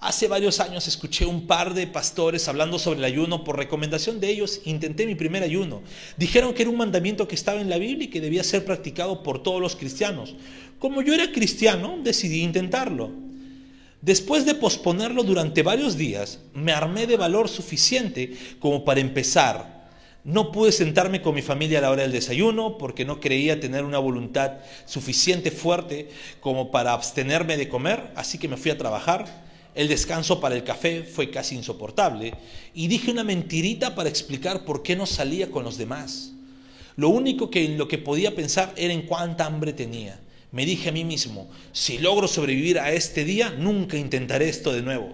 Hace 0.00 0.28
varios 0.28 0.60
años 0.60 0.86
escuché 0.86 1.26
un 1.26 1.48
par 1.48 1.74
de 1.74 1.88
pastores 1.88 2.46
hablando 2.46 2.78
sobre 2.78 3.00
el 3.00 3.04
ayuno. 3.04 3.42
Por 3.42 3.56
recomendación 3.56 4.20
de 4.20 4.30
ellos 4.30 4.60
intenté 4.64 5.06
mi 5.06 5.16
primer 5.16 5.42
ayuno. 5.42 5.82
Dijeron 6.16 6.54
que 6.54 6.62
era 6.62 6.70
un 6.70 6.76
mandamiento 6.76 7.26
que 7.26 7.34
estaba 7.34 7.60
en 7.60 7.68
la 7.68 7.78
Biblia 7.78 8.04
y 8.04 8.10
que 8.10 8.20
debía 8.20 8.44
ser 8.44 8.64
practicado 8.64 9.24
por 9.24 9.42
todos 9.42 9.60
los 9.60 9.74
cristianos. 9.74 10.36
Como 10.78 11.02
yo 11.02 11.14
era 11.14 11.32
cristiano, 11.32 11.98
decidí 12.00 12.42
intentarlo. 12.42 13.10
Después 14.00 14.46
de 14.46 14.54
posponerlo 14.54 15.24
durante 15.24 15.64
varios 15.64 15.96
días, 15.96 16.38
me 16.54 16.70
armé 16.70 17.08
de 17.08 17.16
valor 17.16 17.48
suficiente 17.48 18.36
como 18.60 18.84
para 18.84 19.00
empezar. 19.00 19.77
No 20.28 20.52
pude 20.52 20.72
sentarme 20.72 21.22
con 21.22 21.34
mi 21.34 21.40
familia 21.40 21.78
a 21.78 21.80
la 21.80 21.90
hora 21.90 22.02
del 22.02 22.12
desayuno 22.12 22.76
porque 22.76 23.06
no 23.06 23.18
creía 23.18 23.60
tener 23.60 23.82
una 23.82 23.96
voluntad 23.98 24.58
suficiente 24.84 25.50
fuerte 25.50 26.10
como 26.40 26.70
para 26.70 26.92
abstenerme 26.92 27.56
de 27.56 27.70
comer, 27.70 28.10
así 28.14 28.36
que 28.36 28.46
me 28.46 28.58
fui 28.58 28.70
a 28.70 28.76
trabajar. 28.76 29.24
El 29.74 29.88
descanso 29.88 30.38
para 30.38 30.54
el 30.54 30.64
café 30.64 31.02
fue 31.02 31.30
casi 31.30 31.56
insoportable 31.56 32.34
y 32.74 32.88
dije 32.88 33.10
una 33.10 33.24
mentirita 33.24 33.94
para 33.94 34.10
explicar 34.10 34.66
por 34.66 34.82
qué 34.82 34.96
no 34.96 35.06
salía 35.06 35.50
con 35.50 35.64
los 35.64 35.78
demás. 35.78 36.32
Lo 36.96 37.08
único 37.08 37.50
que 37.50 37.64
en 37.64 37.78
lo 37.78 37.88
que 37.88 37.96
podía 37.96 38.34
pensar 38.34 38.74
era 38.76 38.92
en 38.92 39.06
cuánta 39.06 39.46
hambre 39.46 39.72
tenía. 39.72 40.20
Me 40.52 40.66
dije 40.66 40.90
a 40.90 40.92
mí 40.92 41.06
mismo, 41.06 41.48
si 41.72 41.96
logro 41.96 42.28
sobrevivir 42.28 42.80
a 42.80 42.92
este 42.92 43.24
día, 43.24 43.48
nunca 43.56 43.96
intentaré 43.96 44.50
esto 44.50 44.74
de 44.74 44.82
nuevo. 44.82 45.08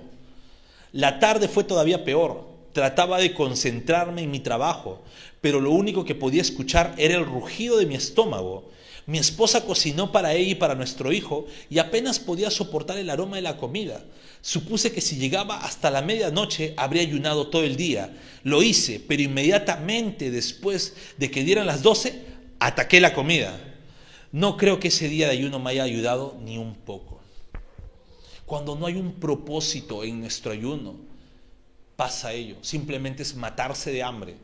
La 0.90 1.20
tarde 1.20 1.46
fue 1.46 1.62
todavía 1.62 2.04
peor. 2.04 2.53
Trataba 2.74 3.18
de 3.18 3.32
concentrarme 3.32 4.22
en 4.22 4.32
mi 4.32 4.40
trabajo, 4.40 5.00
pero 5.40 5.60
lo 5.60 5.70
único 5.70 6.04
que 6.04 6.16
podía 6.16 6.42
escuchar 6.42 6.92
era 6.98 7.14
el 7.14 7.24
rugido 7.24 7.76
de 7.78 7.86
mi 7.86 7.94
estómago. 7.94 8.68
Mi 9.06 9.18
esposa 9.18 9.64
cocinó 9.64 10.10
para 10.10 10.34
ella 10.34 10.50
y 10.50 10.54
para 10.56 10.74
nuestro 10.74 11.12
hijo 11.12 11.46
y 11.70 11.78
apenas 11.78 12.18
podía 12.18 12.50
soportar 12.50 12.98
el 12.98 13.10
aroma 13.10 13.36
de 13.36 13.42
la 13.42 13.58
comida. 13.58 14.02
Supuse 14.42 14.90
que 14.90 15.00
si 15.00 15.18
llegaba 15.18 15.58
hasta 15.58 15.88
la 15.88 16.02
medianoche 16.02 16.74
habría 16.76 17.02
ayunado 17.02 17.46
todo 17.46 17.62
el 17.62 17.76
día. 17.76 18.12
Lo 18.42 18.60
hice, 18.60 19.00
pero 19.06 19.22
inmediatamente 19.22 20.32
después 20.32 20.94
de 21.16 21.30
que 21.30 21.44
dieran 21.44 21.68
las 21.68 21.82
doce, 21.82 22.22
ataqué 22.58 23.00
la 23.00 23.14
comida. 23.14 23.56
No 24.32 24.56
creo 24.56 24.80
que 24.80 24.88
ese 24.88 25.08
día 25.08 25.28
de 25.28 25.34
ayuno 25.34 25.60
me 25.60 25.70
haya 25.70 25.84
ayudado 25.84 26.36
ni 26.42 26.58
un 26.58 26.74
poco. 26.74 27.20
Cuando 28.46 28.74
no 28.74 28.86
hay 28.86 28.96
un 28.96 29.12
propósito 29.12 30.02
en 30.02 30.18
nuestro 30.18 30.50
ayuno, 30.50 31.13
pasa 31.96 32.32
ello. 32.32 32.56
Simplemente 32.62 33.22
es 33.22 33.34
matarse 33.34 33.92
de 33.92 34.02
hambre. 34.02 34.36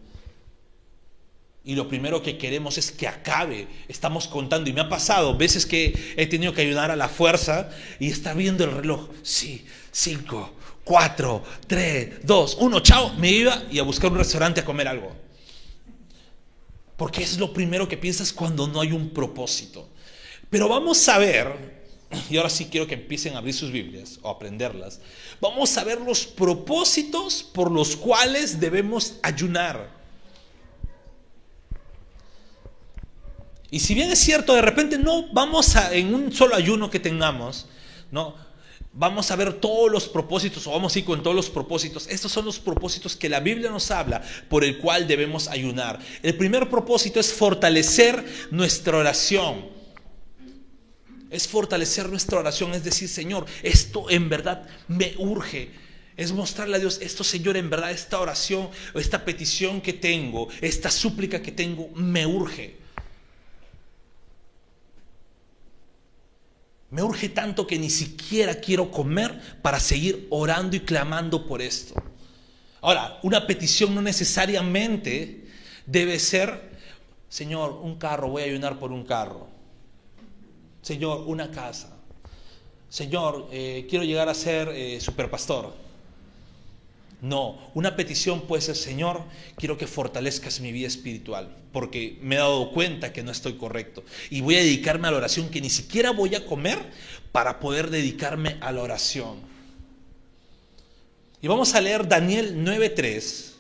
Y 1.63 1.75
lo 1.75 1.89
primero 1.89 2.23
que 2.23 2.39
queremos 2.39 2.79
es 2.79 2.91
que 2.91 3.07
acabe. 3.07 3.69
Estamos 3.89 4.27
contando. 4.27 4.71
Y 4.71 4.73
me 4.73 4.81
ha 4.81 4.89
pasado 4.89 5.37
veces 5.37 5.67
que 5.67 6.15
he 6.17 6.27
tenido 6.27 6.55
que 6.55 6.63
ayudar 6.63 6.91
a 6.91 6.97
la 6.97 7.09
fuerza 7.09 7.71
y 7.99 8.11
está 8.11 8.33
viendo 8.35 8.65
el 8.65 8.73
reloj. 8.73 9.11
Sí, 9.23 9.67
cinco, 9.93 10.55
cuatro, 10.85 11.43
tres, 11.67 12.25
dos, 12.25 12.57
uno, 12.61 12.81
chao. 12.81 13.13
Me 13.15 13.31
iba 13.31 13.63
y 13.71 13.79
a 13.79 13.83
buscar 13.83 14.11
un 14.11 14.19
restaurante 14.19 14.61
a 14.61 14.65
comer 14.65 14.89
algo. 14.89 15.15
Porque 16.97 17.23
es 17.23 17.39
lo 17.39 17.53
primero 17.53 17.89
que 17.89 17.97
piensas 17.97 18.33
cuando 18.33 18.67
no 18.67 18.81
hay 18.81 18.93
un 18.93 19.11
propósito. 19.11 19.89
Pero 20.49 20.69
vamos 20.69 21.09
a 21.09 21.19
ver, 21.19 21.80
y 22.29 22.37
ahora 22.37 22.51
sí 22.51 22.67
quiero 22.71 22.87
que 22.87 22.95
empiecen 22.95 23.35
a 23.35 23.39
abrir 23.39 23.55
sus 23.55 23.71
Biblias 23.71 24.19
o 24.23 24.31
aprenderlas. 24.31 25.01
Vamos 25.41 25.77
a 25.77 25.85
ver 25.85 26.01
los 26.01 26.27
propósitos 26.27 27.43
por 27.43 27.71
los 27.71 27.97
cuales 27.97 28.59
debemos 28.59 29.19
ayunar. 29.23 30.01
Y 33.71 33.79
si 33.79 33.95
bien 33.95 34.11
es 34.11 34.19
cierto, 34.19 34.55
de 34.55 34.63
repente 34.63 34.99
no 34.99 35.33
vamos 35.33 35.77
a, 35.77 35.95
en 35.95 36.13
un 36.13 36.33
solo 36.33 36.57
ayuno 36.57 36.91
que 36.91 36.99
tengamos, 36.99 37.67
no, 38.11 38.35
vamos 38.93 39.31
a 39.31 39.37
ver 39.37 39.53
todos 39.55 39.91
los 39.91 40.09
propósitos, 40.09 40.67
o 40.67 40.73
vamos 40.73 40.95
a 40.95 40.99
ir 40.99 41.05
con 41.05 41.23
todos 41.23 41.37
los 41.37 41.49
propósitos. 41.49 42.09
Estos 42.09 42.33
son 42.33 42.45
los 42.45 42.59
propósitos 42.59 43.15
que 43.15 43.29
la 43.29 43.39
Biblia 43.39 43.71
nos 43.71 43.93
habla 43.93 44.23
por 44.49 44.65
el 44.65 44.79
cual 44.79 45.07
debemos 45.07 45.47
ayunar. 45.47 46.01
El 46.23 46.37
primer 46.37 46.69
propósito 46.69 47.21
es 47.21 47.33
fortalecer 47.33 48.25
nuestra 48.51 48.97
oración. 48.97 49.80
Es 51.31 51.47
fortalecer 51.47 52.09
nuestra 52.09 52.41
oración, 52.41 52.75
es 52.75 52.83
decir, 52.83 53.09
Señor, 53.09 53.47
esto 53.63 54.11
en 54.11 54.29
verdad 54.29 54.69
me 54.89 55.15
urge. 55.19 55.71
Es 56.17 56.33
mostrarle 56.33 56.77
a 56.77 56.81
Dios, 56.81 56.99
esto 57.01 57.25
Señor, 57.25 57.57
en 57.57 57.71
verdad, 57.71 57.93
esta 57.93 58.21
oración, 58.21 58.69
esta 58.95 59.25
petición 59.25 59.81
que 59.81 59.93
tengo, 59.93 60.49
esta 60.61 60.91
súplica 60.91 61.41
que 61.41 61.53
tengo, 61.53 61.89
me 61.95 62.27
urge. 62.27 62.77
Me 66.91 67.03
urge 67.03 67.29
tanto 67.29 67.67
que 67.67 67.79
ni 67.79 67.89
siquiera 67.89 68.57
quiero 68.57 68.91
comer 68.91 69.41
para 69.63 69.79
seguir 69.79 70.27
orando 70.31 70.75
y 70.75 70.81
clamando 70.81 71.47
por 71.47 71.63
esto. 71.63 71.95
Ahora, 72.81 73.21
una 73.23 73.47
petición 73.47 73.95
no 73.95 74.03
necesariamente 74.03 75.47
debe 75.87 76.19
ser, 76.19 76.79
Señor, 77.29 77.79
un 77.83 77.97
carro, 77.97 78.31
voy 78.31 78.43
a 78.43 78.47
ayunar 78.47 78.81
por 78.81 78.91
un 78.91 79.05
carro. 79.05 79.50
Señor, 80.83 81.25
una 81.27 81.51
casa. 81.51 81.97
Señor, 82.89 83.49
eh, 83.53 83.87
quiero 83.89 84.05
llegar 84.05 84.29
a 84.29 84.35
ser 84.35 84.69
eh, 84.69 85.01
superpastor. 85.01 85.73
No, 87.23 87.59
una 87.75 87.97
petición 87.97 88.43
puede 88.43 88.63
ser, 88.63 88.77
Señor, 88.77 89.23
quiero 89.57 89.77
que 89.77 89.87
fortalezcas 89.87 90.61
mi 90.61 90.73
vida 90.73 90.89
espiritual, 90.89 91.55
porque 91.71 92.19
me 92.23 92.37
he 92.37 92.39
dado 92.39 92.73
cuenta 92.73 93.13
que 93.13 93.23
no 93.23 93.31
estoy 93.31 93.55
correcto. 93.55 94.03
Y 94.31 94.41
voy 94.41 94.57
a 94.57 94.61
dedicarme 94.61 95.09
a 95.09 95.11
la 95.11 95.19
oración, 95.19 95.51
que 95.51 95.61
ni 95.61 95.69
siquiera 95.69 96.13
voy 96.13 96.35
a 96.35 96.47
comer 96.47 96.79
para 97.31 97.61
poder 97.61 97.91
dedicarme 97.91 98.57
a 98.63 98.73
la 98.73 98.83
oración. 98.83 99.37
Y 101.43 101.49
vamos 101.49 101.75
a 101.75 101.81
leer 101.81 102.09
Daniel 102.09 102.57
9.3. 102.57 103.53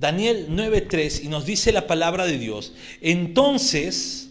Daniel 0.00 0.46
9.3 0.48 1.24
y 1.24 1.28
nos 1.28 1.44
dice 1.44 1.72
la 1.72 1.86
palabra 1.86 2.24
de 2.24 2.38
Dios. 2.38 2.72
Entonces 3.02 4.30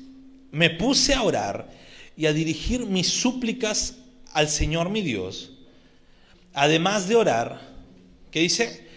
me 0.51 0.71
puse 0.71 1.13
a 1.13 1.21
orar 1.21 1.69
y 2.17 2.25
a 2.25 2.33
dirigir 2.33 2.87
mis 2.87 3.07
súplicas 3.07 3.97
al 4.33 4.49
Señor 4.49 4.89
mi 4.89 5.01
Dios, 5.01 5.51
además 6.53 7.07
de 7.07 7.15
orar, 7.15 7.61
¿qué 8.31 8.41
dice? 8.41 8.87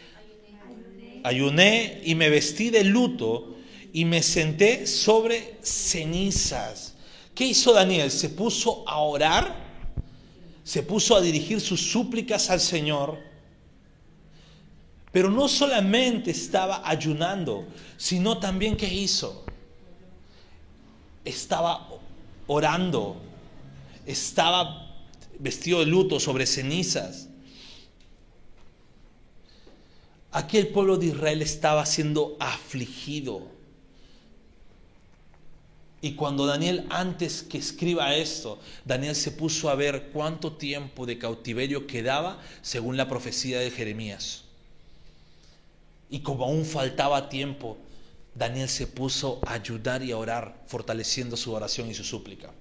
Ayuné 1.22 2.00
y 2.04 2.14
me 2.14 2.30
vestí 2.30 2.70
de 2.70 2.84
luto 2.84 3.54
y 3.92 4.06
me 4.06 4.22
senté 4.22 4.86
sobre 4.86 5.56
cenizas. 5.62 6.94
¿Qué 7.34 7.44
hizo 7.44 7.74
Daniel? 7.74 8.10
Se 8.10 8.30
puso 8.30 8.82
a 8.88 8.98
orar, 8.98 9.54
se 10.64 10.82
puso 10.82 11.16
a 11.16 11.20
dirigir 11.20 11.60
sus 11.60 11.80
súplicas 11.92 12.48
al 12.48 12.60
Señor, 12.60 13.18
pero 15.12 15.30
no 15.30 15.46
solamente 15.46 16.30
estaba 16.30 16.88
ayunando, 16.88 17.66
sino 17.98 18.38
también 18.38 18.76
¿qué 18.76 18.92
hizo? 18.92 19.44
Estaba 21.24 21.88
orando, 22.46 23.20
estaba 24.06 24.90
vestido 25.38 25.80
de 25.80 25.86
luto 25.86 26.18
sobre 26.18 26.46
cenizas. 26.46 27.28
Aquí 30.32 30.56
el 30.56 30.68
pueblo 30.68 30.96
de 30.96 31.06
Israel 31.06 31.42
estaba 31.42 31.84
siendo 31.84 32.36
afligido. 32.40 33.52
Y 36.00 36.14
cuando 36.14 36.46
Daniel, 36.46 36.86
antes 36.88 37.42
que 37.42 37.58
escriba 37.58 38.14
esto, 38.16 38.58
Daniel 38.86 39.14
se 39.14 39.30
puso 39.30 39.68
a 39.68 39.74
ver 39.74 40.10
cuánto 40.12 40.54
tiempo 40.54 41.04
de 41.04 41.18
cautiverio 41.18 41.86
quedaba 41.86 42.40
según 42.62 42.96
la 42.96 43.08
profecía 43.08 43.60
de 43.60 43.70
Jeremías. 43.70 44.41
Y 46.12 46.20
como 46.20 46.44
aún 46.44 46.66
faltaba 46.66 47.30
tiempo, 47.30 47.78
Daniel 48.34 48.68
se 48.68 48.86
puso 48.86 49.40
a 49.46 49.54
ayudar 49.54 50.02
y 50.02 50.12
a 50.12 50.18
orar, 50.18 50.62
fortaleciendo 50.66 51.38
su 51.38 51.54
oración 51.54 51.90
y 51.90 51.94
su 51.94 52.04
súplica. 52.04 52.52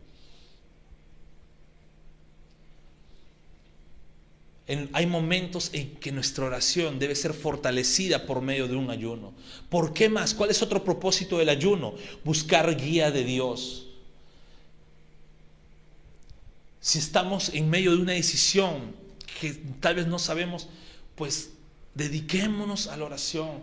hay 4.94 5.06
momentos 5.06 5.70
en 5.74 5.96
que 5.96 6.14
nuestra 6.14 6.46
oración 6.46 6.98
debe 6.98 7.14
ser 7.14 7.34
fortalecida 7.34 8.26
por 8.26 8.40
medio 8.40 8.70
de 8.70 8.78
un 8.78 8.90
ayuno. 8.90 9.34
¿Por 9.68 9.92
qué 9.92 10.08
más? 10.08 10.34
¿Cuál 10.34 10.50
es 10.50 10.62
otro 10.62 10.86
propósito 10.86 11.40
del 11.40 11.50
ayuno? 11.50 11.96
Buscar 12.24 12.74
guía 12.78 13.12
de 13.12 13.26
Dios. 13.26 13.88
Si 16.80 17.00
estamos 17.00 17.50
en 17.54 17.70
medio 17.70 17.92
de 17.92 18.02
una 18.02 18.14
decisión 18.14 18.96
que 19.42 19.56
tal 19.82 19.96
vez 19.96 20.08
no 20.08 20.20
sabemos, 20.20 20.70
pues 21.16 21.50
dediquémonos 21.94 22.88
a 22.88 22.98
la 22.98 23.06
oración. 23.06 23.62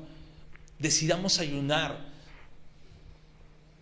Decidamos 0.79 1.39
ayunar 1.39 2.09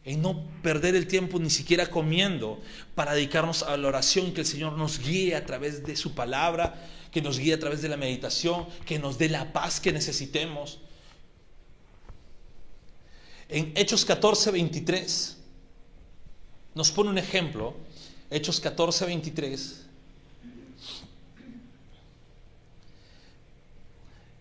en 0.05 0.23
no 0.23 0.47
perder 0.63 0.95
el 0.95 1.09
tiempo 1.09 1.39
ni 1.41 1.51
siquiera 1.51 1.91
comiendo 1.91 2.61
para 2.95 3.13
dedicarnos 3.13 3.65
a 3.65 3.77
la 3.77 3.89
oración, 3.89 4.33
que 4.33 4.43
el 4.43 4.47
Señor 4.47 4.75
nos 4.75 5.01
guíe 5.01 5.35
a 5.35 5.45
través 5.45 5.85
de 5.85 5.97
su 5.97 6.15
palabra, 6.15 6.89
que 7.11 7.21
nos 7.21 7.39
guíe 7.39 7.55
a 7.55 7.59
través 7.59 7.83
de 7.83 7.89
la 7.89 7.97
meditación, 7.97 8.67
que 8.85 8.99
nos 9.01 9.19
dé 9.19 9.29
la 9.29 9.53
paz 9.53 9.81
que 9.81 9.93
necesitemos. 9.93 10.79
En 13.49 13.73
Hechos 13.77 14.05
14, 14.05 14.53
23 14.53 15.37
nos 16.77 16.93
pone 16.93 17.11
un 17.11 17.19
ejemplo, 17.19 17.75
Hechos 18.31 18.61
14, 18.61 19.07
23. 19.07 19.86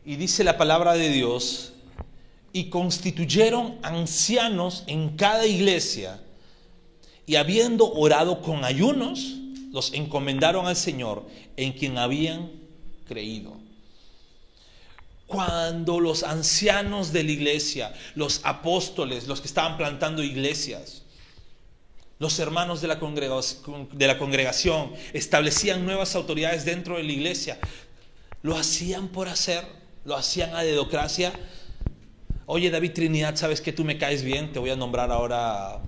Y 0.05 0.17
dice 0.17 0.43
la 0.43 0.57
palabra 0.57 0.93
de 0.93 1.09
Dios, 1.09 1.73
y 2.53 2.69
constituyeron 2.69 3.79
ancianos 3.81 4.83
en 4.87 5.17
cada 5.17 5.45
iglesia, 5.45 6.21
y 7.25 7.35
habiendo 7.35 7.91
orado 7.91 8.41
con 8.41 8.63
ayunos, 8.63 9.35
los 9.71 9.93
encomendaron 9.93 10.67
al 10.67 10.75
Señor 10.75 11.25
en 11.57 11.73
quien 11.73 11.97
habían 11.97 12.51
creído. 13.07 13.57
Cuando 15.27 15.99
los 15.99 16.23
ancianos 16.23 17.11
de 17.11 17.23
la 17.23 17.31
iglesia, 17.31 17.93
los 18.13 18.41
apóstoles, 18.43 19.27
los 19.27 19.41
que 19.41 19.47
estaban 19.47 19.75
plantando 19.75 20.23
iglesias, 20.23 21.01
los 22.19 22.39
hermanos 22.39 22.79
de 22.79 22.87
la, 22.87 22.95
de 22.95 24.07
la 24.07 24.17
congregación 24.17 24.93
establecían 25.13 25.83
nuevas 25.83 26.15
autoridades 26.15 26.63
dentro 26.63 26.97
de 26.97 27.03
la 27.03 27.11
iglesia, 27.11 27.59
lo 28.43 28.55
hacían 28.55 29.09
por 29.09 29.27
hacer, 29.27 29.65
lo 30.05 30.15
hacían 30.15 30.55
a 30.55 30.63
dedocracia, 30.63 31.33
Oye, 32.47 32.69
David 32.69 32.91
Trinidad, 32.93 33.35
sabes 33.35 33.59
que 33.59 33.73
tú 33.73 33.83
me 33.83 33.97
caes 33.97 34.23
bien, 34.23 34.53
te 34.53 34.59
voy 34.59 34.69
a 34.69 34.75
nombrar 34.75 35.11
ahora 35.11 35.79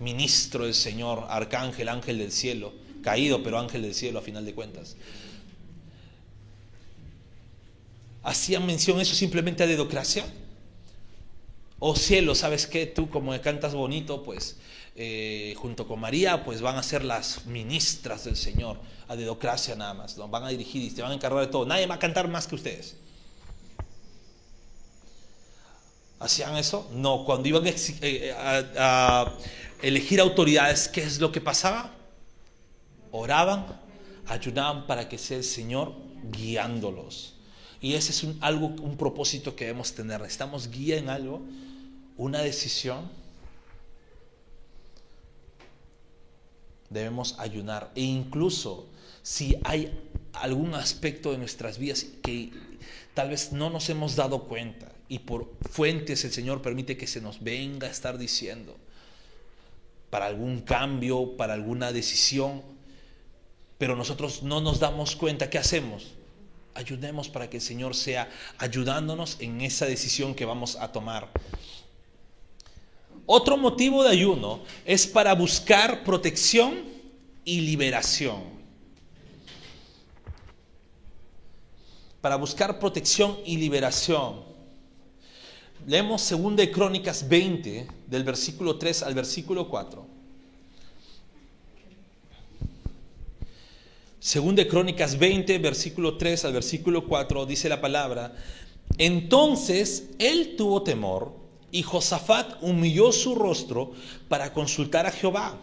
ministro 0.00 0.64
del 0.64 0.72
Señor, 0.72 1.26
arcángel, 1.28 1.90
ángel 1.90 2.18
del 2.18 2.32
cielo, 2.32 2.72
caído, 3.02 3.42
pero 3.42 3.58
ángel 3.58 3.82
del 3.82 3.94
cielo 3.94 4.18
a 4.18 4.22
final 4.22 4.46
de 4.46 4.54
cuentas. 4.54 4.96
¿Hacían 8.22 8.64
mención 8.64 8.98
eso 8.98 9.14
simplemente 9.14 9.62
a 9.62 9.66
dedocracia? 9.66 10.24
O 11.78 11.94
cielo, 11.96 12.34
¿sabes 12.34 12.66
qué? 12.66 12.86
Tú 12.86 13.10
como 13.10 13.38
cantas 13.42 13.74
bonito, 13.74 14.22
pues 14.22 14.56
eh, 14.96 15.54
junto 15.58 15.86
con 15.86 16.00
María, 16.00 16.46
pues 16.46 16.62
van 16.62 16.76
a 16.76 16.82
ser 16.82 17.04
las 17.04 17.44
ministras 17.44 18.24
del 18.24 18.36
Señor, 18.36 18.80
a 19.06 19.16
dedocracia 19.16 19.76
nada 19.76 19.92
más, 19.92 20.16
¿no? 20.16 20.28
van 20.28 20.44
a 20.44 20.48
dirigir 20.48 20.82
y 20.82 20.88
se 20.88 21.02
van 21.02 21.10
a 21.10 21.14
encargar 21.14 21.42
de 21.42 21.52
todo. 21.52 21.66
Nadie 21.66 21.86
va 21.86 21.96
a 21.96 21.98
cantar 21.98 22.26
más 22.28 22.46
que 22.46 22.54
ustedes. 22.54 22.96
¿Hacían 26.20 26.56
eso? 26.56 26.90
No, 26.92 27.24
cuando 27.24 27.48
iban 27.48 27.62
eh, 27.66 28.34
a, 28.36 29.32
elegir 29.82 30.20
autoridades, 30.20 30.88
¿qué 30.88 31.02
es 31.02 31.20
lo 31.20 31.30
que 31.30 31.40
pasaba? 31.40 31.94
Oraban, 33.12 33.66
ayudaban 34.26 34.86
para 34.86 35.08
que 35.08 35.16
sea 35.16 35.36
el 35.36 35.44
Señor 35.44 35.94
guiándolos. 36.32 37.34
Y 37.80 37.94
ese 37.94 38.10
es 38.10 38.24
un, 38.24 38.36
algo, 38.40 38.66
un 38.66 38.96
propósito 38.96 39.54
que 39.54 39.66
debemos 39.66 39.94
tener. 39.94 40.20
Estamos 40.22 40.68
guía 40.70 40.96
en 40.96 41.08
algo, 41.08 41.40
una 42.16 42.40
decisión. 42.40 43.08
Debemos 46.90 47.38
ayunar. 47.38 47.92
E 47.94 48.02
incluso 48.02 48.88
si 49.22 49.56
hay 49.62 49.96
algún 50.32 50.74
aspecto 50.74 51.30
de 51.30 51.38
nuestras 51.38 51.78
vidas 51.78 52.06
que 52.24 52.50
tal 53.14 53.30
vez 53.30 53.52
no 53.52 53.70
nos 53.70 53.88
hemos 53.88 54.16
dado 54.16 54.44
cuenta 54.44 54.97
y 55.08 55.20
por 55.20 55.50
fuentes 55.70 56.24
el 56.24 56.32
Señor 56.32 56.62
permite 56.62 56.96
que 56.96 57.06
se 57.06 57.20
nos 57.20 57.42
venga 57.42 57.88
a 57.88 57.90
estar 57.90 58.18
diciendo 58.18 58.76
para 60.10 60.26
algún 60.26 60.60
cambio, 60.60 61.36
para 61.36 61.54
alguna 61.54 61.92
decisión, 61.92 62.62
pero 63.76 63.94
nosotros 63.94 64.42
no 64.42 64.60
nos 64.60 64.80
damos 64.80 65.16
cuenta, 65.16 65.50
¿qué 65.50 65.58
hacemos? 65.58 66.14
Ayudemos 66.74 67.28
para 67.28 67.50
que 67.50 67.58
el 67.58 67.62
Señor 67.62 67.94
sea 67.94 68.30
ayudándonos 68.58 69.36
en 69.40 69.60
esa 69.60 69.86
decisión 69.86 70.34
que 70.34 70.44
vamos 70.44 70.76
a 70.76 70.92
tomar. 70.92 71.28
Otro 73.26 73.56
motivo 73.56 74.02
de 74.04 74.10
ayuno 74.10 74.60
es 74.84 75.06
para 75.06 75.34
buscar 75.34 76.02
protección 76.04 76.84
y 77.44 77.60
liberación. 77.60 78.42
Para 82.22 82.36
buscar 82.36 82.78
protección 82.78 83.38
y 83.44 83.58
liberación. 83.58 84.47
Leemos 85.86 86.28
2 86.28 86.56
de 86.56 86.70
Crónicas 86.70 87.28
20, 87.28 87.86
del 88.06 88.24
versículo 88.24 88.76
3 88.76 89.04
al 89.04 89.14
versículo 89.14 89.68
4. 89.68 90.06
Según 94.20 94.56
de 94.56 94.68
Crónicas 94.68 95.18
20, 95.18 95.58
versículo 95.58 96.16
3 96.18 96.44
al 96.44 96.52
versículo 96.52 97.06
4, 97.06 97.46
dice 97.46 97.68
la 97.68 97.80
palabra, 97.80 98.34
entonces 98.98 100.10
él 100.18 100.56
tuvo 100.56 100.82
temor 100.82 101.32
y 101.70 101.82
Josafat 101.82 102.62
humilló 102.62 103.12
su 103.12 103.34
rostro 103.34 103.92
para 104.28 104.52
consultar 104.52 105.06
a 105.06 105.12
Jehová 105.12 105.56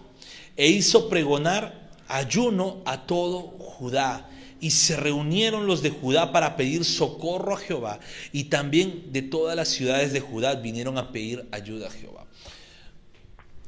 e 0.55 0.67
hizo 0.69 1.09
pregonar 1.09 1.91
ayuno 2.07 2.77
a 2.85 3.05
todo 3.05 3.41
Judá 3.59 4.29
y 4.65 4.71
se 4.71 4.95
reunieron 4.95 5.67
los 5.67 5.83
de 5.83 5.91
Judá 5.91 6.31
para 6.31 6.57
pedir 6.57 6.85
socorro 6.85 7.53
a 7.53 7.57
Jehová. 7.57 7.99
Y 8.31 8.45
también 8.45 9.13
de 9.13 9.21
todas 9.21 9.55
las 9.55 9.67
ciudades 9.67 10.11
de 10.11 10.21
Judá 10.21 10.55
vinieron 10.55 10.97
a 10.97 11.11
pedir 11.11 11.47
ayuda 11.51 11.85
a 11.87 11.91
Jehová. 11.91 12.25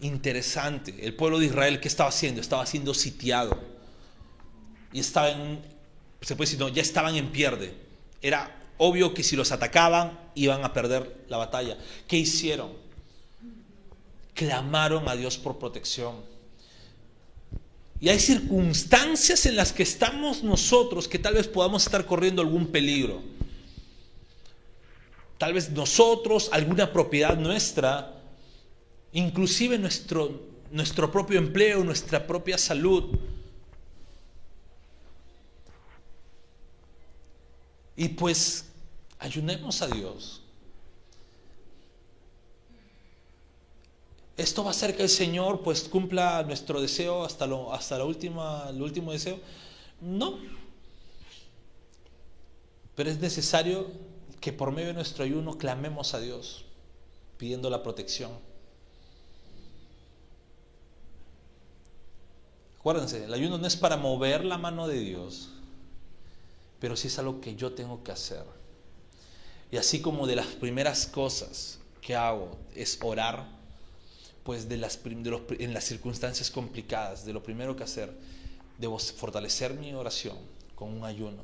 Interesante. 0.02 0.96
El 1.06 1.14
pueblo 1.14 1.38
de 1.38 1.46
Israel, 1.46 1.80
¿qué 1.80 1.88
estaba 1.88 2.10
haciendo? 2.10 2.42
Estaba 2.42 2.66
siendo 2.66 2.96
sitiado. 2.96 3.62
Y 4.92 5.00
estaban, 5.00 5.62
se 6.22 6.36
puede 6.36 6.48
decir, 6.48 6.60
no, 6.60 6.70
ya 6.70 6.82
estaban 6.82 7.16
en 7.16 7.32
pierde. 7.32 7.76
Era 8.20 8.60
obvio 8.80 9.14
que 9.14 9.22
si 9.22 9.36
los 9.36 9.52
atacaban 9.52 10.20
iban 10.34 10.66
a 10.66 10.74
perder 10.74 11.26
la 11.30 11.38
batalla. 11.38 11.78
¿Qué 12.08 12.18
hicieron? 12.18 12.72
Clamaron 14.34 15.08
a 15.08 15.16
Dios 15.16 15.38
por 15.38 15.60
protección 15.60 16.37
y 18.00 18.10
hay 18.10 18.20
circunstancias 18.20 19.46
en 19.46 19.56
las 19.56 19.74
que 19.74 19.84
estamos 19.84 20.44
nosotros 20.44 21.08
que 21.08 21.18
tal 21.18 21.34
vez 21.34 21.48
podamos 21.48 21.84
estar 21.86 22.06
corriendo 22.06 22.42
algún 22.42 22.68
peligro. 22.68 23.22
Tal 25.38 25.54
vez 25.54 25.72
nosotros, 25.72 26.50
alguna 26.52 26.92
propiedad 26.92 27.38
nuestra, 27.38 28.22
inclusive 29.14 29.78
nuestro, 29.80 30.42
nuestro 30.72 31.12
propio 31.12 31.40
empleo, 31.40 31.84
nuestra 31.84 32.26
propia 32.26 32.58
salud. 32.58 33.18
Y 37.96 38.10
pues 38.10 38.66
ayunemos 39.18 39.82
a 39.82 39.88
Dios. 39.88 40.44
Esto 44.38 44.64
va 44.64 44.70
a 44.70 44.72
hacer 44.72 44.96
que 44.96 45.02
el 45.02 45.10
Señor 45.10 45.64
pues 45.64 45.90
cumpla 45.90 46.44
nuestro 46.44 46.80
deseo 46.80 47.26
hasta, 47.26 47.48
lo, 47.48 47.74
hasta 47.74 47.98
la 47.98 48.06
última, 48.06 48.68
el 48.70 48.82
último 48.82 49.12
deseo. 49.12 49.40
No. 50.00 50.38
Pero 52.96 53.10
es 53.10 53.20
necesario 53.20 53.88
que 54.40 54.54
por 54.54 54.72
medio 54.72 54.90
de 54.90 54.94
nuestro 54.94 55.24
ayuno 55.24 55.58
clamemos 55.58 56.14
a 56.14 56.20
Dios, 56.20 56.66
pidiendo 57.38 57.72
la 57.72 57.82
protección. 57.82 58.32
Acuérdense, 62.80 63.26
el 63.26 63.34
ayuno 63.34 63.58
no 63.58 63.66
es 63.66 63.76
para 63.76 63.98
mover 63.98 64.46
la 64.46 64.60
mano 64.60 64.88
de 64.88 65.00
Dios, 65.00 65.50
pero 66.80 66.96
sí 66.96 67.08
es 67.08 67.18
algo 67.18 67.42
que 67.42 67.56
yo 67.56 67.74
tengo 67.74 68.04
que 68.04 68.12
hacer. 68.12 68.46
Y 69.72 69.78
así 69.78 70.00
como 70.00 70.28
de 70.28 70.36
las 70.36 70.46
primeras 70.46 71.08
cosas 71.08 71.80
que 72.02 72.16
hago 72.16 72.56
es 72.76 73.00
orar, 73.02 73.57
pues 74.48 74.70
de 74.70 74.78
las, 74.78 74.98
en 75.04 75.74
las 75.74 75.84
circunstancias 75.84 76.50
complicadas, 76.50 77.26
de 77.26 77.34
lo 77.34 77.44
primero 77.44 77.76
que 77.76 77.84
hacer, 77.84 78.18
debo 78.78 78.98
fortalecer 78.98 79.74
mi 79.74 79.94
oración 79.94 80.38
con 80.74 80.94
un 80.94 81.04
ayuno. 81.04 81.44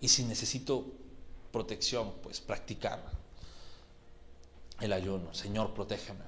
Y 0.00 0.08
si 0.08 0.24
necesito 0.24 0.86
protección, 1.52 2.14
pues 2.22 2.40
practicar 2.40 3.04
el 4.80 4.94
ayuno. 4.94 5.34
Señor, 5.34 5.74
protégeme. 5.74 6.24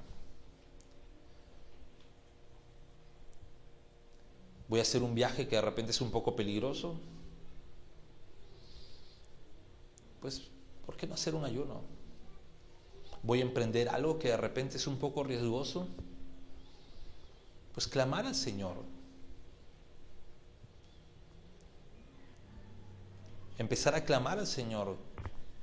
Voy 4.67 4.77
a 4.77 4.83
hacer 4.83 5.01
un 5.01 5.15
viaje 5.15 5.47
que 5.47 5.55
de 5.55 5.63
repente 5.63 5.89
es 5.89 6.01
un 6.01 6.11
poco 6.11 6.35
peligroso. 6.35 6.99
Pues, 10.21 10.43
¿por 10.85 10.95
qué 10.97 11.07
no 11.07 11.15
hacer 11.15 11.33
un 11.33 11.45
ayuno? 11.45 11.81
Voy 13.23 13.39
a 13.39 13.43
emprender 13.43 13.89
algo 13.89 14.17
que 14.17 14.29
de 14.29 14.37
repente 14.37 14.77
es 14.77 14.87
un 14.87 14.97
poco 14.97 15.23
riesgoso. 15.23 15.87
Pues 17.73 17.87
clamar 17.87 18.25
al 18.25 18.35
Señor. 18.35 18.75
Empezar 23.57 23.93
a 23.95 24.03
clamar 24.03 24.39
al 24.39 24.47
Señor 24.47 24.97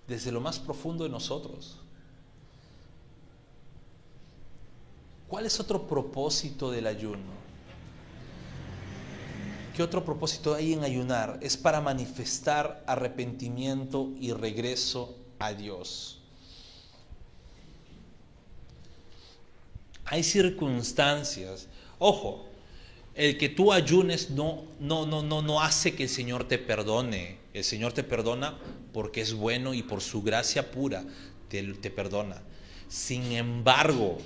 desde 0.07 0.31
lo 0.31 0.41
más 0.41 0.59
profundo 0.59 1.05
de 1.05 1.11
nosotros. 1.11 1.81
¿Cuál 5.29 5.47
es 5.47 5.59
otro 5.59 5.89
propósito 5.89 6.71
del 6.71 6.87
ayuno? 6.87 7.47
¿Qué 9.75 9.83
otro 9.83 10.05
propósito 10.05 10.55
hay 10.55 10.73
en 10.73 10.85
ayunar? 10.85 11.39
Es 11.43 11.57
para 11.57 11.81
manifestar 11.81 12.83
arrepentimiento 12.87 14.11
y 14.19 14.33
regreso 14.33 15.17
a 15.39 15.53
Dios. 15.53 16.16
Hay 20.07 20.23
circunstancias, 20.23 21.69
ojo, 21.99 22.47
el 23.15 23.39
que 23.39 23.49
tú 23.49 23.73
ayunes 23.73 24.31
no, 24.31 24.65
no, 24.79 25.07
no, 25.07 25.23
no, 25.23 25.43
no 25.43 25.61
hace 25.63 25.95
que 25.95 26.05
el 26.05 26.09
Señor 26.09 26.47
te 26.47 26.59
perdone. 26.59 27.39
El 27.55 27.65
Señor 27.65 27.93
te 27.93 28.05
perdona 28.05 28.59
porque 28.93 29.23
es 29.23 29.33
bueno 29.33 29.73
y 29.73 29.83
por 29.83 30.03
su 30.03 30.23
gracia 30.23 30.71
pura 30.71 31.05
te, 31.49 31.63
te 31.63 31.91
perdona. 31.91 32.43
Sin 32.89 33.33
embargo, 33.33 34.19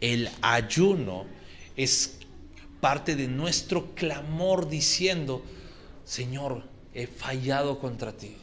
el 0.00 0.30
ayuno 0.40 1.26
es 1.76 2.18
parte 2.80 3.16
de 3.16 3.28
nuestro 3.28 3.94
clamor 3.94 4.68
diciendo, 4.68 5.42
Señor, 6.04 6.64
he 6.94 7.06
fallado 7.06 7.78
contra 7.78 8.16
ti. 8.16 8.34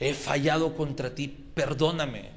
He 0.00 0.14
fallado 0.14 0.74
contra 0.74 1.14
ti, 1.14 1.28
perdóname. 1.28 2.31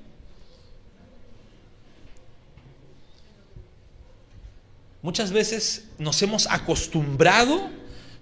Muchas 5.06 5.32
veces 5.32 5.86
nos 6.00 6.20
hemos 6.24 6.48
acostumbrado, 6.50 7.70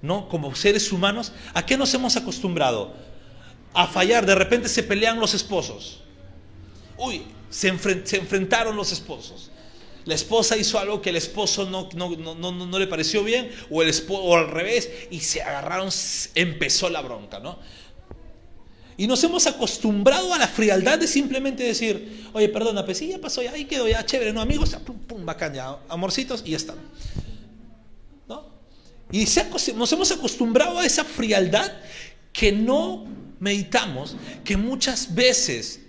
¿no? 0.01 0.27
Como 0.27 0.53
seres 0.53 0.91
humanos, 0.91 1.31
¿a 1.53 1.65
qué 1.65 1.77
nos 1.77 1.93
hemos 1.93 2.17
acostumbrado? 2.17 2.93
A 3.73 3.87
fallar, 3.87 4.25
de 4.25 4.35
repente 4.35 4.67
se 4.67 4.83
pelean 4.83 5.17
los 5.17 5.33
esposos. 5.33 6.01
Uy, 6.97 7.23
se, 7.49 7.71
se 8.05 8.17
enfrentaron 8.17 8.75
los 8.75 8.91
esposos 8.91 9.49
la 10.05 10.15
esposa 10.15 10.57
hizo 10.57 10.79
algo 10.79 11.01
que 11.01 11.11
el 11.11 11.15
esposo 11.15 11.69
no, 11.69 11.87
no, 11.93 12.79
le 12.79 12.87
pareció 12.87 13.23
bien, 13.23 13.49
o, 13.69 13.81
el 13.81 13.93
o 14.09 14.35
al 14.35 14.49
revés, 14.49 14.89
y 15.09 15.21
se 15.21 15.41
agarraron, 15.41 15.89
empezó 16.35 16.89
la 16.89 17.01
bronca, 17.01 17.39
¿no? 17.39 17.59
Y 18.97 19.07
nos 19.07 19.23
hemos 19.23 19.47
acostumbrado 19.47 20.33
a 20.33 20.37
la 20.37 20.47
frialdad 20.47 20.99
de 20.99 21.07
simplemente 21.07 21.63
decir, 21.63 22.27
oye, 22.33 22.49
perdona, 22.49 22.85
pues 22.85 22.99
sí, 22.99 23.07
ya 23.07 23.19
pasó, 23.19 23.41
ya 23.41 23.51
ahí 23.51 23.65
quedó, 23.65 23.87
ya 23.87 24.05
chévere, 24.05 24.33
¿no? 24.33 24.41
Amigos, 24.41 24.75
pum, 24.85 24.97
pum, 24.99 25.25
bacán, 25.25 25.53
ya, 25.53 25.77
amorcitos, 25.89 26.43
y 26.45 26.51
ya 26.51 26.57
está. 26.57 26.75
¿No? 28.27 28.45
Y 29.11 29.25
nos 29.75 29.91
hemos 29.91 30.11
acostumbrado 30.11 30.79
a 30.79 30.85
esa 30.85 31.03
frialdad 31.03 31.71
que 32.31 32.51
no 32.51 33.05
meditamos, 33.39 34.15
que 34.43 34.57
muchas 34.57 35.13
veces 35.15 35.79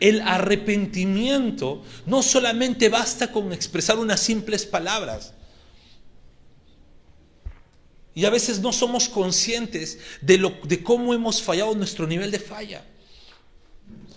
el 0.00 0.22
arrepentimiento 0.22 1.82
no 2.06 2.22
solamente 2.22 2.88
basta 2.88 3.30
con 3.30 3.52
expresar 3.52 3.98
unas 3.98 4.20
simples 4.20 4.64
palabras. 4.64 5.34
Y 8.14 8.24
a 8.24 8.30
veces 8.30 8.60
no 8.60 8.72
somos 8.72 9.08
conscientes 9.08 9.98
de, 10.20 10.38
lo, 10.38 10.50
de 10.64 10.82
cómo 10.82 11.14
hemos 11.14 11.42
fallado 11.42 11.74
nuestro 11.74 12.06
nivel 12.06 12.30
de 12.30 12.38
falla. 12.38 12.84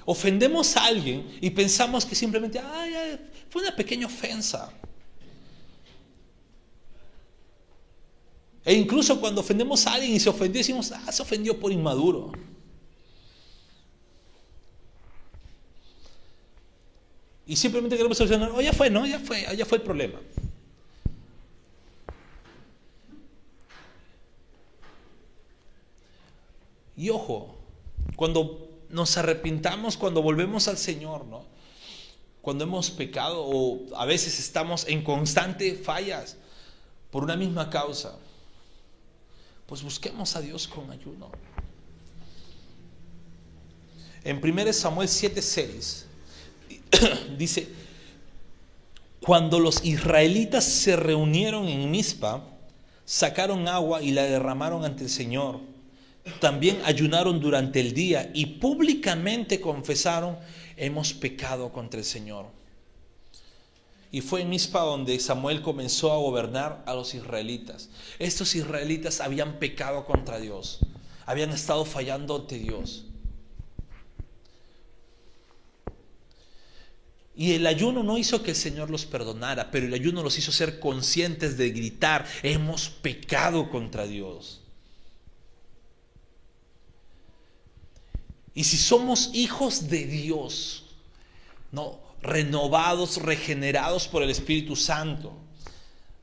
Ofendemos 0.05 0.75
a 0.75 0.85
alguien 0.85 1.37
y 1.39 1.49
pensamos 1.49 2.05
que 2.05 2.15
simplemente, 2.15 2.59
ay, 2.59 3.19
fue 3.49 3.61
una 3.61 3.75
pequeña 3.75 4.07
ofensa. 4.07 4.73
E 8.65 8.73
incluso 8.73 9.19
cuando 9.19 9.41
ofendemos 9.41 9.85
a 9.87 9.93
alguien 9.93 10.13
y 10.13 10.19
se 10.19 10.29
ofendió, 10.29 10.59
decimos, 10.59 10.91
ah, 10.91 11.11
se 11.11 11.21
ofendió 11.21 11.59
por 11.59 11.71
inmaduro. 11.71 12.31
Y 17.45 17.55
simplemente 17.55 17.97
queremos 17.97 18.17
solucionar, 18.17 18.51
oh, 18.51 18.61
ya 18.61 18.71
fue, 18.71 18.89
¿no? 18.89 19.05
Ya 19.05 19.19
fue, 19.19 19.45
ya 19.55 19.65
fue 19.65 19.77
el 19.77 19.83
problema. 19.83 20.19
Y 27.03 27.09
ojo, 27.09 27.53
cuando 28.15 28.69
nos 28.87 29.17
arrepintamos, 29.17 29.97
cuando 29.97 30.21
volvemos 30.21 30.69
al 30.69 30.77
Señor, 30.77 31.25
¿no? 31.25 31.43
Cuando 32.41 32.63
hemos 32.63 32.91
pecado 32.91 33.43
o 33.45 33.93
a 33.97 34.05
veces 34.05 34.39
estamos 34.39 34.87
en 34.87 35.03
constante 35.03 35.75
fallas 35.75 36.37
por 37.11 37.25
una 37.25 37.35
misma 37.35 37.69
causa, 37.69 38.17
pues 39.65 39.83
busquemos 39.83 40.37
a 40.37 40.39
Dios 40.39 40.65
con 40.65 40.89
ayuno. 40.91 41.29
En 44.23 44.37
1 44.41 44.71
Samuel 44.71 45.09
7:6 45.09 46.05
dice, 47.37 47.67
cuando 49.19 49.59
los 49.59 49.83
israelitas 49.83 50.63
se 50.63 50.95
reunieron 50.95 51.67
en 51.67 51.91
Mizpa, 51.91 52.45
sacaron 53.03 53.67
agua 53.67 54.01
y 54.01 54.11
la 54.11 54.23
derramaron 54.23 54.85
ante 54.85 55.03
el 55.03 55.09
Señor. 55.09 55.72
También 56.39 56.81
ayunaron 56.85 57.39
durante 57.39 57.81
el 57.81 57.93
día 57.93 58.31
y 58.33 58.45
públicamente 58.45 59.59
confesaron, 59.59 60.37
hemos 60.77 61.13
pecado 61.13 61.71
contra 61.71 61.99
el 61.99 62.05
Señor. 62.05 62.45
Y 64.09 64.21
fue 64.21 64.41
en 64.41 64.49
Mizpa 64.49 64.81
donde 64.81 65.19
Samuel 65.19 65.61
comenzó 65.61 66.13
a 66.13 66.17
gobernar 66.17 66.83
a 66.85 66.93
los 66.93 67.13
israelitas. 67.13 67.89
Estos 68.19 68.55
israelitas 68.55 69.19
habían 69.19 69.59
pecado 69.59 70.05
contra 70.05 70.39
Dios, 70.39 70.79
habían 71.25 71.49
estado 71.49 71.83
fallando 71.83 72.35
ante 72.35 72.57
Dios. 72.57 73.05
Y 77.35 77.53
el 77.53 77.65
ayuno 77.65 78.03
no 78.03 78.17
hizo 78.17 78.43
que 78.43 78.51
el 78.51 78.57
Señor 78.57 78.89
los 78.91 79.05
perdonara, 79.05 79.71
pero 79.71 79.87
el 79.87 79.93
ayuno 79.93 80.21
los 80.21 80.37
hizo 80.37 80.51
ser 80.51 80.79
conscientes 80.79 81.57
de 81.57 81.71
gritar, 81.71 82.25
hemos 82.43 82.89
pecado 82.89 83.71
contra 83.71 84.05
Dios. 84.05 84.62
Y 88.55 88.63
si 88.65 88.77
somos 88.77 89.31
hijos 89.33 89.89
de 89.89 90.05
Dios, 90.05 90.83
no, 91.71 91.99
renovados, 92.21 93.17
regenerados 93.17 94.07
por 94.07 94.23
el 94.23 94.29
Espíritu 94.29 94.75
Santo, 94.75 95.33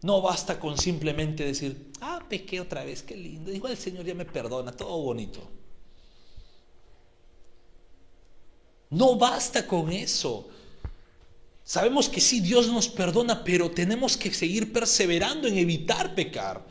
no 0.02 0.22
basta 0.22 0.58
con 0.58 0.78
simplemente 0.78 1.44
decir, 1.44 1.90
ah, 2.00 2.24
pequé 2.28 2.60
otra 2.60 2.84
vez, 2.84 3.02
qué 3.02 3.16
lindo, 3.16 3.52
igual 3.52 3.72
el 3.72 3.78
Señor 3.78 4.04
ya 4.04 4.14
me 4.14 4.24
perdona, 4.24 4.72
todo 4.72 4.96
bonito. 5.02 5.50
No 8.90 9.16
basta 9.16 9.66
con 9.66 9.92
eso. 9.92 10.48
Sabemos 11.64 12.08
que 12.08 12.20
sí, 12.20 12.40
Dios 12.40 12.68
nos 12.68 12.88
perdona, 12.88 13.44
pero 13.44 13.70
tenemos 13.70 14.16
que 14.16 14.32
seguir 14.32 14.72
perseverando 14.72 15.46
en 15.46 15.58
evitar 15.58 16.14
pecar. 16.14 16.66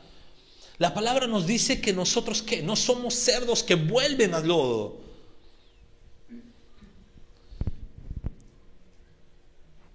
La 0.77 0.93
palabra 0.93 1.27
nos 1.27 1.45
dice 1.45 1.79
que 1.79 1.93
nosotros 1.93 2.41
que 2.41 2.61
no 2.61 2.75
somos 2.75 3.13
cerdos 3.13 3.63
que 3.63 3.75
vuelven 3.75 4.33
al 4.33 4.47
lodo. 4.47 5.08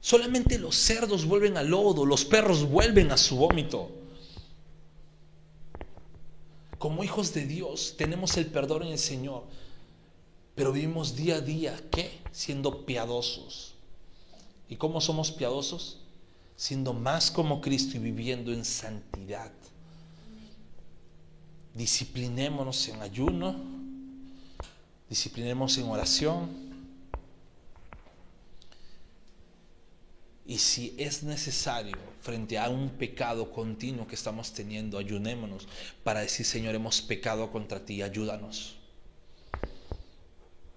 Solamente 0.05 0.59
los 0.59 0.77
cerdos 0.77 1.25
vuelven 1.25 1.57
al 1.57 1.69
lodo, 1.69 2.05
los 2.05 2.27
perros 2.27 2.69
vuelven 2.69 3.11
a 3.11 3.17
su 3.17 3.37
vómito. 3.37 3.91
Como 6.77 7.03
hijos 7.03 7.33
de 7.33 7.47
Dios 7.47 7.95
tenemos 7.97 8.37
el 8.37 8.45
perdón 8.49 8.83
en 8.83 8.93
el 8.93 8.99
Señor, 8.99 9.45
pero 10.55 10.73
vivimos 10.73 11.17
día 11.17 11.37
a 11.37 11.41
día, 11.41 11.83
¿qué? 11.91 12.21
Siendo 12.33 12.85
piadosos. 12.85 13.73
¿Y 14.69 14.77
cómo 14.77 15.01
somos 15.01 15.33
piadosos? 15.33 16.01
Siendo 16.55 16.93
más 16.93 17.31
como 17.31 17.63
Cristo 17.63 17.97
y 17.97 18.01
viviendo 18.01 18.53
en 18.53 18.67
santidad. 18.67 19.53
disciplinémonos 21.73 22.89
en 22.89 23.01
ayuno, 23.01 23.57
disciplinémonos 25.09 25.79
en 25.79 25.89
oración. 25.89 26.64
Y 30.47 30.59
si 30.59 30.95
es 30.99 31.23
necesario, 31.23 31.97
frente 32.21 32.59
a 32.59 32.69
un 32.69 32.91
pecado 32.91 33.51
continuo 33.51 34.07
que 34.07 34.15
estamos 34.15 34.53
teniendo, 34.53 34.99
ayunémonos 34.99 35.67
para 36.03 36.21
decir, 36.21 36.45
Señor, 36.45 36.75
hemos 36.75 37.01
pecado 37.01 37.51
contra 37.51 37.85
ti, 37.85 38.03
ayúdanos. 38.03 38.77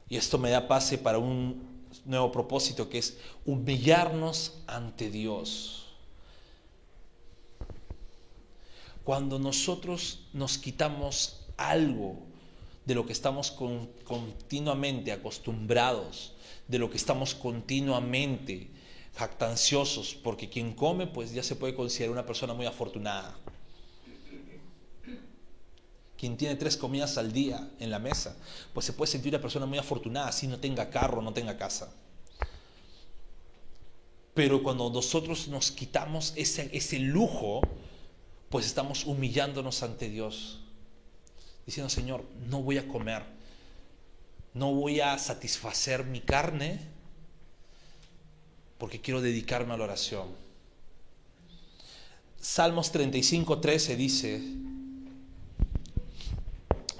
Y 0.09 0.15
esto 0.15 0.37
me 0.37 0.49
da 0.49 0.67
pase 0.67 0.97
para 0.97 1.17
un 1.17 1.85
nuevo 2.05 2.31
propósito 2.31 2.89
que 2.89 2.99
es 2.99 3.17
humillarnos 3.45 4.53
ante 4.67 5.09
Dios. 5.09 5.85
Cuando 9.03 9.37
nosotros 9.37 10.27
nos 10.33 10.57
quitamos 10.57 11.45
algo 11.57 12.19
de 12.85 12.95
lo 12.95 13.05
que 13.05 13.11
estamos 13.11 13.51
continuamente 13.51 15.11
acostumbrados, 15.11 16.33
de 16.69 16.79
lo 16.79 16.89
que 16.89 16.97
estamos 16.97 17.35
continuamente 17.35 18.69
jactanciosos, 19.17 20.13
porque 20.13 20.47
quien 20.47 20.73
come 20.73 21.07
pues 21.07 21.33
ya 21.33 21.41
se 21.41 21.55
puede 21.55 21.73
considerar 21.73 22.11
una 22.11 22.25
persona 22.25 22.53
muy 22.53 22.67
afortunada. 22.67 23.35
Quien 26.17 26.37
tiene 26.37 26.55
tres 26.55 26.77
comidas 26.77 27.17
al 27.17 27.31
día 27.31 27.69
en 27.79 27.89
la 27.89 27.99
mesa, 27.99 28.35
pues 28.73 28.85
se 28.85 28.93
puede 28.93 29.11
sentir 29.11 29.33
una 29.33 29.41
persona 29.41 29.65
muy 29.65 29.77
afortunada, 29.77 30.31
si 30.31 30.47
no 30.47 30.59
tenga 30.59 30.89
carro, 30.89 31.21
no 31.21 31.33
tenga 31.33 31.57
casa. 31.57 31.91
Pero 34.33 34.61
cuando 34.61 34.89
nosotros 34.91 35.47
nos 35.47 35.71
quitamos 35.71 36.33
ese, 36.35 36.69
ese 36.71 36.99
lujo, 36.99 37.61
pues 38.49 38.67
estamos 38.67 39.05
humillándonos 39.05 39.81
ante 39.81 40.09
Dios, 40.09 40.59
diciendo, 41.65 41.89
Señor, 41.89 42.23
no 42.47 42.61
voy 42.61 42.77
a 42.77 42.87
comer, 42.87 43.23
no 44.53 44.73
voy 44.73 45.01
a 45.01 45.17
satisfacer 45.17 46.03
mi 46.03 46.21
carne, 46.21 46.96
porque 48.77 49.01
quiero 49.01 49.21
dedicarme 49.21 49.73
a 49.73 49.77
la 49.77 49.85
oración. 49.85 50.27
Salmos 52.39 52.91
35, 52.91 53.59
13 53.59 53.95
dice, 53.95 54.41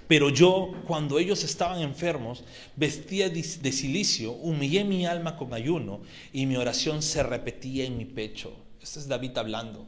pero 0.08 0.30
yo, 0.30 0.72
cuando 0.86 1.20
ellos 1.20 1.44
estaban 1.44 1.82
enfermos, 1.82 2.44
vestía 2.76 3.30
de 3.30 3.72
silicio, 3.72 4.32
humillé 4.32 4.84
mi 4.84 5.06
alma 5.06 5.36
con 5.36 5.54
ayuno 5.54 6.02
y 6.34 6.46
mi 6.46 6.56
oración 6.56 7.02
se 7.02 7.24
repetía 7.24 7.86
en 7.86 7.98
mi 7.98 8.06
pecho. 8.06 8.54
Este 8.82 9.00
es 9.00 9.08
David 9.08 9.38
hablando 9.38 9.86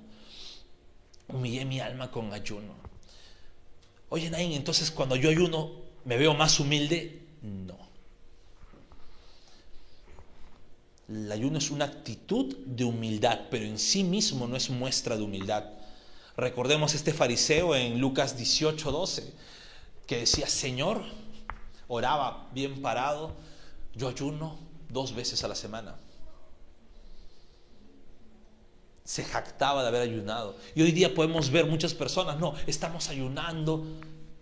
humillé 1.30 1.66
mi 1.66 1.80
alma 1.80 2.12
con 2.12 2.34
ayuno. 2.34 2.74
Oye, 4.10 4.30
Nain, 4.30 4.54
entonces 4.54 4.92
cuando 4.92 5.16
yo 5.16 5.30
ayuno, 5.30 5.72
¿me 6.06 6.18
veo 6.18 6.34
más 6.34 6.60
humilde? 6.60 7.22
No. 7.42 7.78
El 11.10 11.32
ayuno 11.32 11.58
es 11.58 11.72
una 11.72 11.86
actitud 11.86 12.56
de 12.66 12.84
humildad, 12.84 13.48
pero 13.50 13.66
en 13.66 13.80
sí 13.80 14.04
mismo 14.04 14.48
no 14.48 14.56
es 14.56 14.70
muestra 14.70 15.18
de 15.18 15.24
humildad. 15.24 15.66
Recordemos 16.38 16.94
este 16.94 17.14
fariseo 17.14 17.76
en 17.76 18.00
Lucas 18.00 18.38
18, 18.38 18.92
12, 18.92 19.34
que 20.06 20.20
decía, 20.20 20.48
Señor, 20.48 21.04
oraba 21.88 22.48
bien 22.54 22.82
parado, 22.82 23.36
yo 23.96 24.08
ayuno 24.10 24.60
dos 24.90 25.14
veces 25.16 25.44
a 25.44 25.48
la 25.48 25.56
semana 25.56 25.98
se 29.10 29.24
jactaba 29.24 29.82
de 29.82 29.88
haber 29.88 30.04
ayunado. 30.04 30.56
Y 30.76 30.84
hoy 30.84 30.92
día 30.92 31.16
podemos 31.16 31.50
ver 31.50 31.66
muchas 31.66 31.96
personas, 31.96 32.38
no, 32.38 32.54
estamos 32.68 33.10
ayunando, 33.10 33.84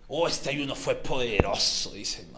oh, 0.08 0.28
este 0.28 0.50
ayuno 0.50 0.74
fue 0.74 0.94
poderoso, 0.94 1.92
dicen. 1.92 2.37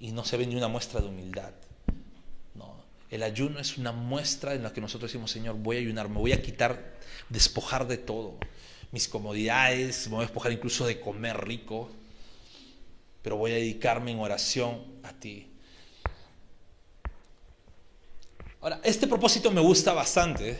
Y 0.00 0.12
no 0.12 0.24
se 0.24 0.36
ve 0.36 0.46
ni 0.46 0.56
una 0.56 0.68
muestra 0.68 1.00
de 1.00 1.08
humildad. 1.08 1.52
No, 2.54 2.74
el 3.10 3.22
ayuno 3.22 3.60
es 3.60 3.76
una 3.76 3.92
muestra 3.92 4.54
en 4.54 4.62
la 4.62 4.72
que 4.72 4.80
nosotros 4.80 5.10
decimos, 5.10 5.30
Señor, 5.30 5.56
voy 5.56 5.76
a 5.76 5.80
ayunar, 5.80 6.08
me 6.08 6.18
voy 6.18 6.32
a 6.32 6.42
quitar, 6.42 6.96
despojar 7.28 7.86
de 7.86 7.98
todo, 7.98 8.38
mis 8.92 9.08
comodidades, 9.08 10.06
me 10.08 10.14
voy 10.14 10.24
a 10.24 10.26
despojar 10.26 10.52
incluso 10.52 10.86
de 10.86 10.98
comer 10.98 11.46
rico, 11.46 11.90
pero 13.22 13.36
voy 13.36 13.52
a 13.52 13.56
dedicarme 13.56 14.12
en 14.12 14.20
oración 14.20 14.82
a 15.02 15.12
ti. 15.12 15.46
Ahora, 18.62 18.80
este 18.82 19.06
propósito 19.06 19.50
me 19.50 19.60
gusta 19.60 19.92
bastante. 19.92 20.58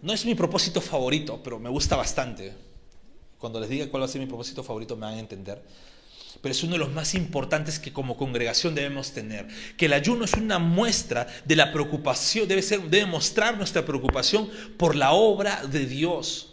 No 0.00 0.12
es 0.12 0.24
mi 0.24 0.34
propósito 0.34 0.80
favorito, 0.80 1.40
pero 1.42 1.60
me 1.60 1.68
gusta 1.68 1.94
bastante. 1.94 2.52
Cuando 3.38 3.60
les 3.60 3.68
diga 3.68 3.88
cuál 3.88 4.02
va 4.02 4.06
a 4.06 4.08
ser 4.08 4.20
mi 4.20 4.26
propósito 4.26 4.64
favorito 4.64 4.96
me 4.96 5.06
van 5.06 5.14
a 5.14 5.20
entender. 5.20 5.62
Pero 6.40 6.52
es 6.52 6.62
uno 6.62 6.72
de 6.72 6.78
los 6.78 6.92
más 6.92 7.14
importantes 7.14 7.78
que 7.78 7.92
como 7.92 8.16
congregación 8.16 8.74
debemos 8.74 9.12
tener. 9.12 9.46
Que 9.76 9.86
el 9.86 9.92
ayuno 9.92 10.24
es 10.24 10.32
una 10.34 10.58
muestra 10.58 11.26
de 11.44 11.56
la 11.56 11.72
preocupación, 11.72 12.48
debe, 12.48 12.62
ser, 12.62 12.80
debe 12.82 13.06
mostrar 13.06 13.56
nuestra 13.56 13.84
preocupación 13.84 14.50
por 14.76 14.96
la 14.96 15.12
obra 15.12 15.64
de 15.66 15.86
Dios. 15.86 16.52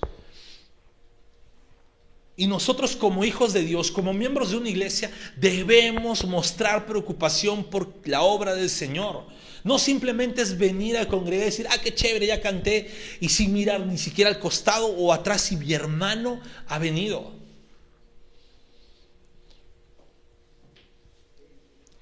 Y 2.36 2.48
nosotros 2.48 2.96
como 2.96 3.26
hijos 3.26 3.52
de 3.52 3.64
Dios, 3.64 3.92
como 3.92 4.14
miembros 4.14 4.52
de 4.52 4.58
una 4.58 4.70
iglesia, 4.70 5.12
debemos 5.36 6.24
mostrar 6.24 6.86
preocupación 6.86 7.66
por 7.66 7.94
la 8.06 8.22
obra 8.22 8.56
del 8.56 8.70
Señor. 8.70 9.26
No 9.66 9.78
simplemente 9.78 10.42
es 10.42 10.58
venir 10.58 10.98
a 10.98 11.06
congregar 11.06 11.48
y 11.48 11.50
decir, 11.52 11.68
ah, 11.70 11.78
qué 11.84 11.94
chévere, 11.94 12.28
ya 12.28 12.42
canté, 12.42 12.90
y 13.20 13.28
sin 13.28 13.52
mirar 13.52 13.86
ni 13.86 13.98
siquiera 13.98 14.30
al 14.30 14.40
costado 14.40 14.88
o 14.88 15.12
atrás 15.12 15.42
si 15.42 15.58
mi 15.58 15.74
hermano 15.74 16.40
ha 16.68 16.80
venido. 16.80 17.39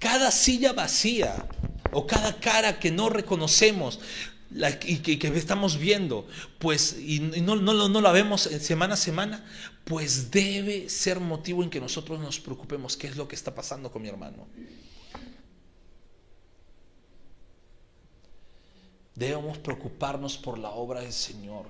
Cada 0.08 0.32
silla 0.32 0.72
vacía 0.72 1.36
o 1.92 2.08
cada 2.08 2.40
cara 2.40 2.80
que 2.80 2.92
no 2.92 3.10
reconocemos 3.10 4.00
y 4.86 5.00
que, 5.00 5.28
estamos 5.36 5.78
viendo, 5.78 6.26
pues, 6.60 6.98
y 6.98 7.20
no, 7.20 7.58
no, 7.58 7.90
no 7.90 8.00
la 8.00 8.14
vemos 8.14 8.44
semana 8.44 8.94
a 8.94 8.98
semana, 8.98 9.46
pues 9.84 10.32
debe 10.32 10.88
ser 10.88 11.20
motivo 11.20 11.62
en 11.62 11.70
que 11.70 11.82
nosotros 11.82 12.22
nos 12.22 12.40
preocupemos 12.40 12.96
qué 12.96 13.08
es 13.08 13.18
lo 13.18 13.28
que 13.28 13.36
está 13.36 13.54
pasando 13.54 13.92
con 13.92 14.02
mi 14.02 14.08
hermano. 14.08 14.48
Debemos 19.14 19.58
preocuparnos 19.58 20.38
por 20.38 20.58
la 20.58 20.70
obra 20.70 21.02
del 21.02 21.12
Señor. 21.12 21.66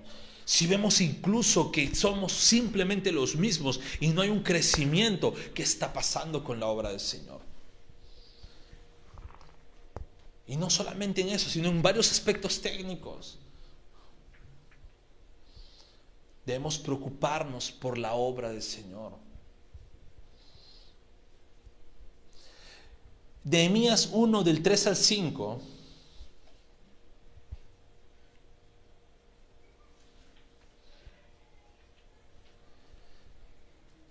Si 0.45 0.67
vemos 0.67 1.01
incluso 1.01 1.71
que 1.71 1.95
somos 1.95 2.33
simplemente 2.33 3.11
los 3.11 3.35
mismos 3.35 3.79
y 3.99 4.09
no 4.09 4.21
hay 4.21 4.29
un 4.29 4.43
crecimiento, 4.43 5.33
¿qué 5.55 5.63
está 5.63 5.91
pasando 5.91 6.43
con 6.43 6.59
la 6.59 6.67
obra 6.67 6.91
del 6.91 6.99
Señor? 6.99 7.36
Y 10.47 10.55
no 10.55 10.69
solamente 10.69 11.21
en 11.21 11.29
eso, 11.29 11.49
sino 11.49 11.67
en 11.67 11.81
varios 11.81 12.09
aspectos 12.09 12.61
técnicos. 12.61 13.37
Debemos 16.45 16.77
preocuparnos 16.77 17.71
por 17.71 17.97
la 17.97 18.13
obra 18.13 18.49
del 18.49 18.61
Señor. 18.61 19.11
Nehemías 23.43 24.09
1 24.13 24.43
del 24.43 24.63
3 24.63 24.87
al 24.87 24.95
5. 24.95 25.61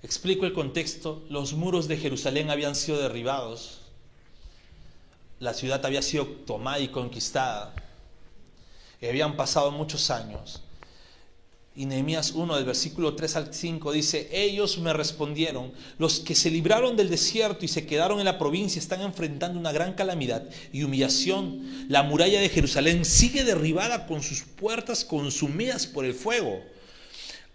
Explico 0.02 0.44
el 0.44 0.52
contexto. 0.52 1.24
Los 1.30 1.54
muros 1.54 1.88
de 1.88 1.96
Jerusalén 1.96 2.50
habían 2.50 2.74
sido 2.74 2.98
derribados. 2.98 3.85
La 5.40 5.52
ciudad 5.54 5.84
había 5.84 6.02
sido 6.02 6.26
tomada 6.26 6.80
y 6.80 6.88
conquistada. 6.88 7.74
Y 9.00 9.06
habían 9.06 9.36
pasado 9.36 9.70
muchos 9.70 10.10
años. 10.10 10.62
Y 11.78 11.84
Nehemías 11.84 12.32
1 12.32 12.56
del 12.56 12.64
versículo 12.64 13.14
3 13.14 13.36
al 13.36 13.54
5 13.54 13.92
dice, 13.92 14.30
ellos 14.32 14.78
me 14.78 14.94
respondieron, 14.94 15.74
los 15.98 16.20
que 16.20 16.34
se 16.34 16.50
libraron 16.50 16.96
del 16.96 17.10
desierto 17.10 17.66
y 17.66 17.68
se 17.68 17.84
quedaron 17.84 18.18
en 18.18 18.24
la 18.24 18.38
provincia 18.38 18.78
están 18.78 19.02
enfrentando 19.02 19.58
una 19.58 19.72
gran 19.72 19.92
calamidad 19.92 20.48
y 20.72 20.84
humillación. 20.84 21.86
La 21.90 22.02
muralla 22.02 22.40
de 22.40 22.48
Jerusalén 22.48 23.04
sigue 23.04 23.44
derribada 23.44 24.06
con 24.06 24.22
sus 24.22 24.40
puertas 24.40 25.04
consumidas 25.04 25.86
por 25.86 26.06
el 26.06 26.14
fuego. 26.14 26.62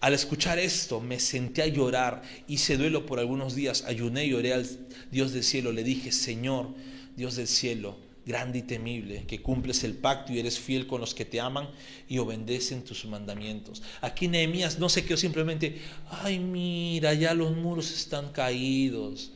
Al 0.02 0.13
escuchar 0.13 0.60
esto 0.60 1.00
me 1.00 1.20
senté 1.20 1.63
a 1.63 1.67
llorar, 1.67 2.22
hice 2.48 2.78
duelo 2.78 3.08
por 3.08 3.20
algunos 3.20 3.56
días, 3.56 3.84
ayuné 3.88 4.28
y 4.28 4.34
oré 4.34 4.54
al 4.54 4.67
Dios 5.10 5.34
del 5.34 5.44
cielo, 5.44 5.72
le 5.72 5.84
dije, 5.84 6.12
Señor, 6.12 6.70
Dios 7.15 7.36
del 7.36 7.47
cielo, 7.47 7.97
grande 8.26 8.60
y 8.60 8.62
temible, 8.63 9.26
que 9.26 9.41
cumples 9.41 9.84
el 9.84 9.95
pacto 9.95 10.32
y 10.32 10.39
eres 10.39 10.60
fiel 10.60 10.88
con 10.88 11.02
los 11.02 11.13
que 11.15 11.26
te 11.26 11.39
aman 11.39 11.69
y 12.08 12.19
obedecen 12.19 12.84
tus 12.84 13.06
mandamientos. 13.06 13.82
Aquí 14.02 14.28
Nehemías 14.28 14.80
no 14.80 14.89
se 14.89 15.04
quedó 15.04 15.17
simplemente, 15.17 15.82
ay 16.10 16.39
mira, 16.39 17.13
ya 17.13 17.34
los 17.34 17.56
muros 17.56 17.91
están 17.91 18.32
caídos, 18.32 19.32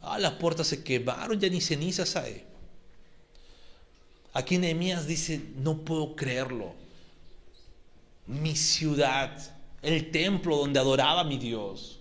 ah, 0.00 0.18
las 0.18 0.32
puertas 0.32 0.66
se 0.66 0.82
quemaron, 0.82 1.38
ya 1.38 1.48
ni 1.48 1.60
cenizas 1.60 2.16
hay. 2.16 2.44
Aquí 4.32 4.58
Nehemías 4.58 5.06
dice, 5.06 5.40
no 5.56 5.78
puedo 5.78 6.16
creerlo. 6.16 6.74
Mi 8.26 8.56
ciudad, 8.56 9.38
el 9.80 10.10
templo 10.10 10.56
donde 10.56 10.80
adoraba 10.80 11.22
mi 11.24 11.38
Dios, 11.38 12.00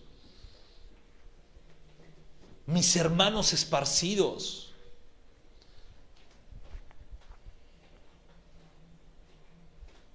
mis 2.65 2.95
hermanos 2.95 3.53
esparcidos. 3.53 4.62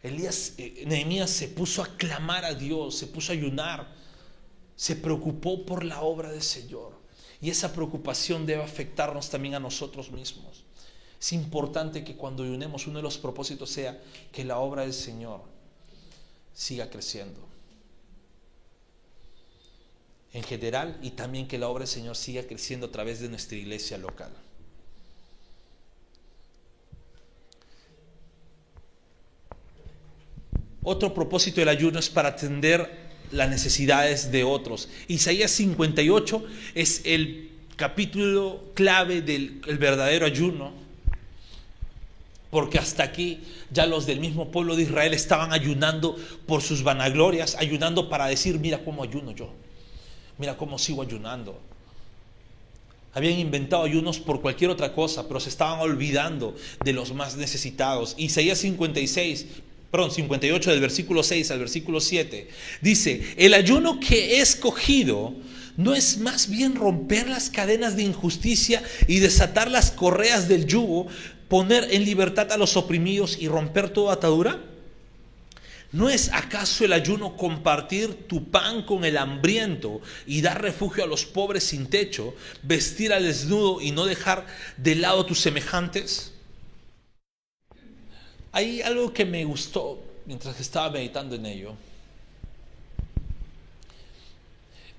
Elías, 0.09 0.55
eh, 0.59 0.85
Nehemías 0.87 1.31
se 1.31 1.49
puso 1.49 1.83
a 1.83 1.97
clamar 1.97 2.45
a 2.45 2.55
Dios, 2.55 2.97
se 2.97 3.07
puso 3.07 3.33
a 3.33 3.35
ayunar, 3.35 3.89
se 4.77 4.97
preocupó 4.97 5.65
por 5.65 5.85
la 5.85 6.03
obra 6.03 6.31
del 6.31 6.43
Señor. 6.43 6.99
Y 7.41 7.51
esa 7.51 7.73
preocupación 7.73 8.47
debe 8.47 8.63
afectarnos 8.63 9.31
también 9.31 9.55
a 9.55 9.61
nosotros 9.61 10.11
mismos. 10.11 10.65
Es 11.21 11.33
importante 11.33 12.05
que 12.05 12.17
cuando 12.17 12.43
ayunemos 12.43 12.87
uno 12.87 12.99
de 12.99 13.03
los 13.03 13.19
propósitos 13.19 13.71
sea 13.71 14.01
que 14.33 14.45
la 14.45 14.59
obra 14.59 14.83
del 14.83 14.93
Señor 14.93 15.43
siga 16.55 16.91
creciendo. 16.91 17.41
En 20.33 20.43
general 20.43 20.99
y 21.03 21.11
también 21.13 21.49
que 21.49 21.59
la 21.59 21.69
obra 21.69 21.81
del 21.81 21.89
Señor 21.89 22.17
siga 22.17 22.43
creciendo 22.45 22.87
a 22.87 22.93
través 22.93 23.21
de 23.21 23.29
nuestra 23.29 23.57
iglesia 23.57 23.99
local. 23.99 24.33
Otro 30.83 31.13
propósito 31.13 31.61
del 31.61 31.69
ayuno 31.69 31.99
es 31.99 32.09
para 32.09 32.31
atender 32.31 33.09
las 33.31 33.51
necesidades 33.51 34.31
de 34.31 34.45
otros. 34.45 34.89
Isaías 35.09 35.51
58 35.51 36.45
es 36.75 37.03
el 37.05 37.51
capítulo 37.77 38.65
clave 38.75 39.23
del 39.23 39.61
verdadero 39.79 40.27
ayuno, 40.27 40.73
porque 42.51 42.79
hasta 42.79 43.03
aquí 43.03 43.41
ya 43.71 43.87
los 43.87 44.07
del 44.07 44.21
mismo 44.21 44.51
pueblo 44.51 44.75
de 44.75 44.85
Israel 44.85 45.13
estaban 45.15 45.53
ayunando 45.53 46.17
por 46.47 46.63
sus 46.63 46.83
vanaglorias, 46.83 47.57
ayunando 47.59 48.09
para 48.09 48.27
decir, 48.27 48.59
mira 48.59 48.83
cómo 48.85 49.03
ayuno 49.03 49.33
yo, 49.33 49.53
mira 50.39 50.57
cómo 50.57 50.79
sigo 50.79 51.03
ayunando. 51.03 51.61
Habían 53.15 53.39
inventado 53.39 53.85
ayunos 53.85 54.19
por 54.21 54.41
cualquier 54.41 54.71
otra 54.71 54.93
cosa, 54.93 55.27
pero 55.27 55.41
se 55.41 55.49
estaban 55.49 55.81
olvidando 55.81 56.55
de 56.85 56.93
los 56.93 57.13
más 57.13 57.37
necesitados. 57.37 58.15
Isaías 58.17 58.59
56, 58.59 59.47
perdón, 59.91 60.11
58 60.11 60.71
del 60.71 60.81
versículo 60.81 61.23
6 61.23 61.51
al 61.51 61.59
versículo 61.61 62.01
7, 62.01 62.49
dice, 62.83 63.23
el 63.37 63.55
ayuno 63.55 64.01
que 64.01 64.37
he 64.37 64.41
escogido 64.41 65.35
no 65.77 65.95
es 65.95 66.19
más 66.19 66.51
bien 66.51 66.75
romper 66.75 67.29
las 67.29 67.51
cadenas 67.51 67.97
de 67.97 68.03
injusticia 68.03 68.83
y 69.07 69.21
desatar 69.21 69.71
las 69.71 69.91
correas 69.91 70.49
del 70.49 70.67
yugo, 70.67 71.07
poner 71.49 71.89
en 71.93 72.05
libertad 72.05 72.53
a 72.53 72.59
los 72.59 72.77
oprimidos 72.77 73.39
y 73.41 73.49
romper 73.49 73.89
toda 73.91 74.15
atadura. 74.15 74.61
¿No 75.91 76.11
es 76.11 76.31
acaso 76.35 76.85
el 76.85 76.93
ayuno 76.93 77.37
compartir 77.37 78.27
tu 78.27 78.51
pan 78.51 78.83
con 78.83 79.07
el 79.07 79.17
hambriento 79.17 80.03
y 80.27 80.43
dar 80.43 80.61
refugio 80.61 81.05
a 81.05 81.07
los 81.07 81.25
pobres 81.25 81.65
sin 81.65 81.87
techo, 81.87 82.35
vestir 82.63 83.13
al 83.13 83.23
desnudo 83.23 83.81
y 83.81 83.93
no 83.93 84.05
dejar 84.05 84.47
de 84.77 84.97
lado 84.97 85.21
a 85.21 85.27
tus 85.27 85.41
semejantes? 85.41 86.33
Hay 88.53 88.81
algo 88.83 89.13
que 89.13 89.25
me 89.25 89.45
gustó 89.45 90.03
mientras 90.27 90.59
estaba 90.61 90.91
meditando 90.91 91.35
en 91.37 91.47
ello. 91.47 91.75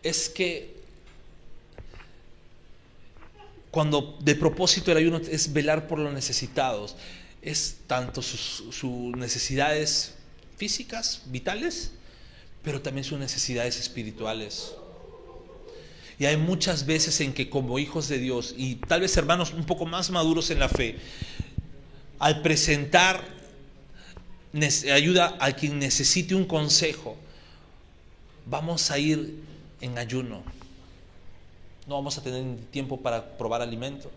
Es 0.02 0.30
que 0.30 0.80
cuando 3.72 4.18
de 4.22 4.36
propósito 4.36 4.92
el 4.92 4.98
ayuno 4.98 5.18
es 5.18 5.54
velar 5.54 5.88
por 5.88 6.00
los 6.00 6.14
necesitados, 6.14 6.96
es 7.42 7.78
tanto 7.88 8.22
sus, 8.22 8.84
necesidades 9.16 10.16
físicas, 10.58 11.22
vitales, 11.28 11.92
pero 12.64 12.82
también 12.82 13.04
sus 13.04 13.20
necesidades 13.20 13.80
espirituales. 13.80 14.74
Y 16.18 16.26
hay 16.26 16.36
muchas 16.36 16.86
veces 16.86 17.22
en 17.22 17.34
que 17.34 17.50
como 17.50 17.80
hijos 17.80 18.10
de 18.10 18.18
Dios 18.18 18.54
y 18.58 18.76
tal 18.76 19.02
vez 19.02 19.16
hermanos 19.16 19.54
un 19.54 19.66
poco 19.66 19.86
más 19.86 20.10
maduros 20.10 20.50
en 20.50 20.60
la 20.60 20.68
fe, 20.68 20.98
al 22.18 22.42
presentar 22.42 23.39
ayuda 24.92 25.38
a 25.40 25.52
quien 25.54 25.80
necesite 25.80 26.36
un 26.36 26.46
consejo, 26.46 27.16
vamos 28.46 28.92
a 28.92 28.98
ir 28.98 29.42
en 29.82 29.98
ayuno. 29.98 30.44
No 31.88 31.96
vamos 31.96 32.18
a 32.18 32.24
tener 32.24 32.44
tiempo 32.72 32.98
para 32.98 33.38
probar 33.38 33.62
alimento. 33.62 34.12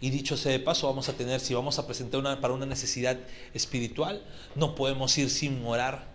Y 0.00 0.08
dicho 0.10 0.36
sea 0.36 0.52
de 0.52 0.60
paso, 0.60 0.86
vamos 0.86 1.08
a 1.08 1.12
tener, 1.12 1.40
si 1.40 1.52
vamos 1.52 1.78
a 1.78 1.86
presentar 1.86 2.20
una, 2.20 2.40
para 2.40 2.54
una 2.54 2.64
necesidad 2.64 3.18
espiritual, 3.52 4.22
no 4.54 4.74
podemos 4.74 5.16
ir 5.18 5.28
sin 5.28 5.64
orar 5.66 6.06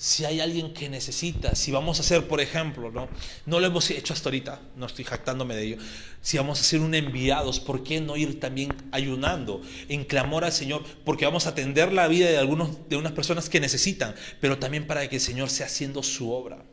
si 0.00 0.24
hay 0.24 0.40
alguien 0.40 0.72
que 0.72 0.88
necesita, 0.88 1.54
si 1.54 1.72
vamos 1.72 1.98
a 1.98 2.00
hacer, 2.00 2.26
por 2.26 2.40
ejemplo, 2.40 2.90
¿no? 2.90 3.06
no 3.44 3.60
lo 3.60 3.66
hemos 3.66 3.90
hecho 3.90 4.14
hasta 4.14 4.30
ahorita, 4.30 4.58
no 4.74 4.86
estoy 4.86 5.04
jactándome 5.04 5.54
de 5.54 5.62
ello, 5.62 5.76
si 6.22 6.38
vamos 6.38 6.58
a 6.58 6.62
hacer 6.62 6.80
un 6.80 6.94
enviados, 6.94 7.60
¿por 7.60 7.82
qué 7.82 8.00
no 8.00 8.16
ir 8.16 8.40
también 8.40 8.72
ayunando 8.92 9.60
en 9.90 10.06
clamor 10.06 10.46
al 10.46 10.52
Señor? 10.52 10.84
Porque 11.04 11.26
vamos 11.26 11.44
a 11.44 11.50
atender 11.50 11.92
la 11.92 12.08
vida 12.08 12.30
de 12.30 12.38
algunos 12.38 12.88
de 12.88 12.96
unas 12.96 13.12
personas 13.12 13.50
que 13.50 13.60
necesitan, 13.60 14.14
pero 14.40 14.58
también 14.58 14.86
para 14.86 15.06
que 15.06 15.16
el 15.16 15.20
Señor 15.20 15.50
sea 15.50 15.66
haciendo 15.66 16.02
su 16.02 16.32
obra 16.32 16.64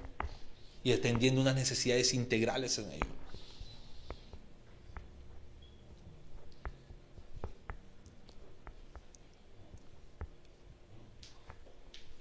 y 0.85 0.93
atendiendo 0.93 1.41
unas 1.41 1.55
necesidades 1.55 2.13
integrales 2.13 2.77
en 2.77 2.93
ello. 2.93 3.07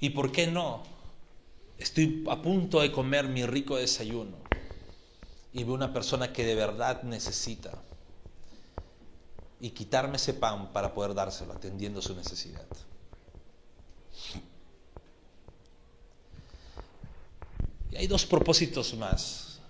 ¿Y 0.00 0.10
por 0.10 0.32
qué 0.32 0.48
no? 0.48 0.95
Estoy 1.78 2.24
a 2.30 2.40
punto 2.40 2.80
de 2.80 2.90
comer 2.90 3.28
mi 3.28 3.44
rico 3.44 3.76
desayuno 3.76 4.36
y 5.52 5.64
veo 5.64 5.74
una 5.74 5.92
persona 5.92 6.32
que 6.32 6.44
de 6.44 6.54
verdad 6.54 7.02
necesita 7.02 7.72
y 9.60 9.70
quitarme 9.70 10.16
ese 10.16 10.34
pan 10.34 10.72
para 10.72 10.92
poder 10.94 11.14
dárselo 11.14 11.52
atendiendo 11.52 12.00
su 12.02 12.14
necesidad. 12.14 12.66
Y 17.90 17.96
hay 17.96 18.06
dos 18.06 18.26
propósitos 18.26 18.94
más. 18.94 19.60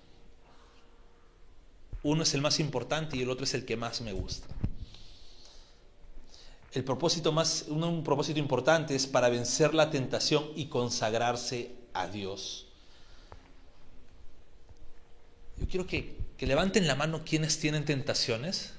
Uno 2.03 2.23
es 2.23 2.33
el 2.33 2.41
más 2.41 2.59
importante 2.59 3.17
y 3.17 3.21
el 3.21 3.29
otro 3.29 3.43
es 3.43 3.53
el 3.53 3.65
que 3.65 3.75
más 3.75 4.01
me 4.01 4.13
gusta. 4.13 4.47
El 6.73 6.83
propósito 6.83 7.31
más, 7.31 7.65
un 7.69 8.03
propósito 8.03 8.39
importante 8.39 8.95
es 8.95 9.07
para 9.07 9.29
vencer 9.29 9.73
la 9.73 9.89
tentación 9.89 10.51
y 10.55 10.65
consagrarse 10.65 11.76
a 12.01 12.07
Dios. 12.07 12.65
Yo 15.59 15.67
quiero 15.67 15.87
que, 15.87 16.15
levanten 16.39 16.87
la 16.87 16.95
mano 16.95 17.23
quienes 17.25 17.59
tienen 17.59 17.85
tentaciones. 17.85 18.73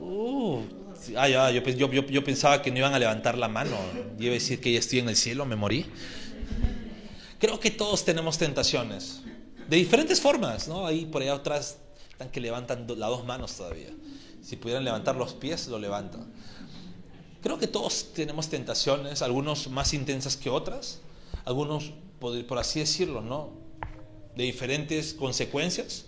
Uh, 0.00 0.62
ah, 1.16 1.28
yo, 1.28 1.62
yo, 1.62 2.24
pensaba 2.24 2.62
que 2.62 2.70
no 2.70 2.78
iban 2.78 2.94
a 2.94 2.98
levantar 2.98 3.36
la 3.36 3.48
mano. 3.48 3.76
Yo 4.16 4.24
iba 4.24 4.32
a 4.32 4.34
decir 4.34 4.60
que 4.60 4.72
ya 4.72 4.78
estoy 4.78 5.00
en 5.00 5.08
el 5.08 5.16
cielo, 5.16 5.44
me 5.44 5.56
morí. 5.56 5.86
Creo 7.38 7.60
que 7.60 7.70
todos 7.70 8.04
tenemos 8.04 8.38
tentaciones. 8.38 9.20
De 9.68 9.76
diferentes 9.76 10.20
formas, 10.20 10.66
¿no? 10.66 10.86
Ahí 10.86 11.04
por 11.04 11.20
allá 11.20 11.34
atrás 11.34 11.76
están 12.10 12.30
que 12.30 12.40
levantan 12.40 12.86
las 12.88 13.10
dos 13.10 13.26
manos 13.26 13.54
todavía. 13.54 13.90
Si 14.42 14.56
pudieran 14.56 14.84
levantar 14.84 15.14
los 15.14 15.34
pies, 15.34 15.68
lo 15.68 15.78
levantan. 15.78 16.32
Creo 17.42 17.58
que 17.58 17.68
todos 17.68 18.12
tenemos 18.14 18.48
tentaciones, 18.48 19.22
algunos 19.22 19.70
más 19.70 19.94
intensas 19.94 20.36
que 20.36 20.50
otras, 20.50 21.00
algunos, 21.44 21.92
por, 22.18 22.58
así 22.58 22.80
decirlo, 22.80 23.22
¿no? 23.22 23.50
De 24.34 24.44
diferentes 24.44 25.14
consecuencias. 25.14 26.06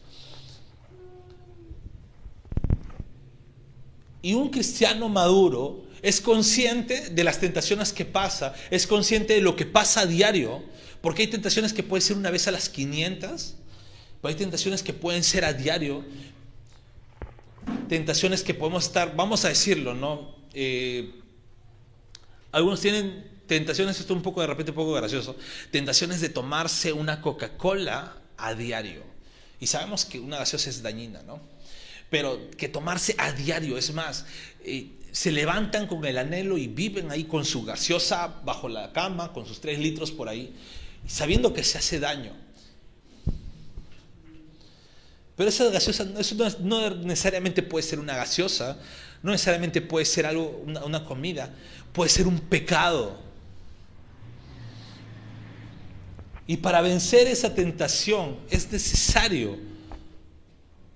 Y 4.23 4.35
un 4.35 4.51
cristiano 4.51 5.09
maduro 5.09 5.85
es 6.03 6.21
consciente 6.21 7.11
de 7.11 7.25
las 7.25 7.39
tentaciones 7.39 7.93
que 7.93 8.05
pasa, 8.05 8.55
es 8.71 8.87
consciente 8.87 9.35
de 9.35 9.41
lo 9.41 9.55
que 9.55 9.67
pasa 9.67 10.01
a 10.01 10.07
diario, 10.07 10.63
porque 11.01 11.23
hay 11.23 11.29
tentaciones 11.29 11.73
que 11.73 11.83
pueden 11.83 12.03
ser 12.03 12.17
una 12.17 12.31
vez 12.31 12.49
a 12.49 12.51
las 12.51 12.69
500, 12.69 13.55
pero 14.21 14.31
hay 14.31 14.35
tentaciones 14.35 14.83
que 14.83 14.93
pueden 14.93 15.23
ser 15.23 15.45
a 15.45 15.53
diario, 15.53 16.05
tentaciones 17.89 18.43
que 18.43 18.53
podemos 18.53 18.85
estar, 18.85 19.15
vamos 19.15 19.45
a 19.45 19.49
decirlo, 19.49 19.95
¿no? 19.95 20.35
Eh, 20.53 21.20
algunos 22.53 22.81
tienen 22.81 23.29
tentaciones, 23.47 23.99
esto 23.99 24.13
es 24.13 24.17
un 24.17 24.23
poco 24.23 24.41
de 24.41 24.47
repente 24.47 24.71
un 24.71 24.77
poco 24.77 24.93
gracioso, 24.93 25.37
tentaciones 25.71 26.21
de 26.21 26.29
tomarse 26.29 26.93
una 26.93 27.21
Coca-Cola 27.21 28.17
a 28.37 28.55
diario. 28.55 29.03
Y 29.61 29.67
sabemos 29.67 30.05
que 30.05 30.19
una 30.19 30.39
gaseosa 30.39 30.71
es 30.71 30.83
dañina, 30.83 31.23
¿no? 31.23 31.41
Pero 32.09 32.51
que 32.57 32.69
tomarse 32.69 33.15
a 33.19 33.33
diario, 33.33 33.77
es 33.77 33.93
más, 33.93 34.25
eh, 34.65 34.93
se 35.13 35.33
levantan 35.33 35.87
con 35.87 36.05
el 36.05 36.19
anhelo 36.19 36.59
y 36.59 36.67
viven 36.67 37.11
ahí 37.11 37.25
con 37.25 37.45
su 37.45 37.65
gaseosa 37.65 38.41
bajo 38.45 38.69
la 38.69 38.93
cama, 38.93 39.33
con 39.33 39.47
sus 39.47 39.61
tres 39.61 39.79
litros 39.79 40.11
por 40.11 40.29
ahí, 40.29 40.55
sabiendo 41.07 41.53
que 41.53 41.65
se 41.65 41.79
hace 41.79 42.01
daño. 42.01 42.33
Pero 45.37 45.49
esa 45.49 45.71
gaseosa, 45.71 46.07
eso 46.19 46.37
no, 46.61 46.91
necesariamente 46.91 47.63
puede 47.63 47.83
ser 47.83 47.99
una 47.99 48.15
gaseosa, 48.15 48.77
no 49.23 49.33
necesariamente 49.33 49.81
puede 49.83 50.05
ser 50.05 50.27
algo, 50.27 50.63
una 50.65 51.05
comida, 51.05 51.55
puede 51.93 52.11
ser 52.11 52.27
un 52.27 52.39
pecado. 52.39 53.19
Y 56.47 56.57
para 56.57 56.81
vencer 56.81 57.29
esa 57.29 57.55
tentación 57.55 58.37
es 58.51 58.71
necesario 58.73 59.57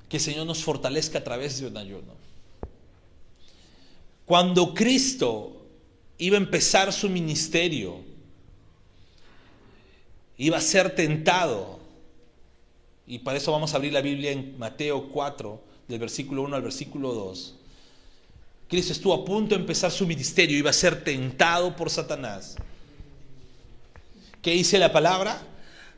que 0.08 0.16
el 0.16 0.22
Señor 0.22 0.46
nos 0.46 0.64
fortalezca 0.64 1.18
a 1.18 1.24
través 1.24 1.60
de 1.60 1.66
un 1.66 1.76
ayuno. 1.76 2.14
Cuando 4.24 4.72
Cristo 4.72 5.66
iba 6.18 6.36
a 6.36 6.40
empezar 6.40 6.92
su 6.92 7.10
ministerio, 7.10 8.00
iba 10.38 10.56
a 10.56 10.60
ser 10.60 10.94
tentado, 10.94 11.78
y 13.06 13.18
para 13.18 13.36
eso 13.36 13.52
vamos 13.52 13.74
a 13.74 13.76
abrir 13.76 13.92
la 13.92 14.00
Biblia 14.00 14.32
en 14.32 14.58
Mateo 14.58 15.08
4, 15.10 15.62
del 15.88 15.98
versículo 15.98 16.42
1 16.42 16.56
al 16.56 16.62
versículo 16.62 17.12
2. 17.12 17.54
Cristo 18.68 18.92
estuvo 18.92 19.14
a 19.14 19.24
punto 19.24 19.54
de 19.54 19.60
empezar 19.60 19.90
su 19.90 20.06
ministerio, 20.06 20.58
iba 20.58 20.70
a 20.70 20.74
ser 20.74 21.04
tentado 21.04 21.76
por 21.76 21.90
Satanás. 21.90 22.56
¿Qué 24.42 24.52
dice 24.52 24.78
la 24.78 24.92
palabra? 24.92 25.40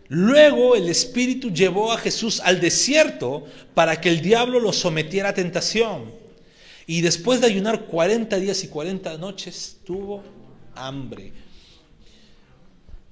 Luego 0.09 0.77
el 0.77 0.89
Espíritu 0.89 1.51
llevó 1.51 1.93
a 1.93 1.99
Jesús 1.99 2.41
al 2.41 2.61
desierto 2.61 3.45
para 3.75 4.01
que 4.01 4.09
el 4.09 4.21
diablo 4.21 4.61
lo 4.61 4.73
sometiera 4.73 5.31
a 5.31 5.35
tentación. 5.35 6.13
Y 6.87 7.01
después 7.01 7.41
de 7.41 7.49
ayunar 7.49 7.87
40 7.87 8.37
días 8.39 8.63
y 8.63 8.69
40 8.69 9.19
noches, 9.19 9.79
tuvo 9.85 10.23
hambre. 10.77 11.33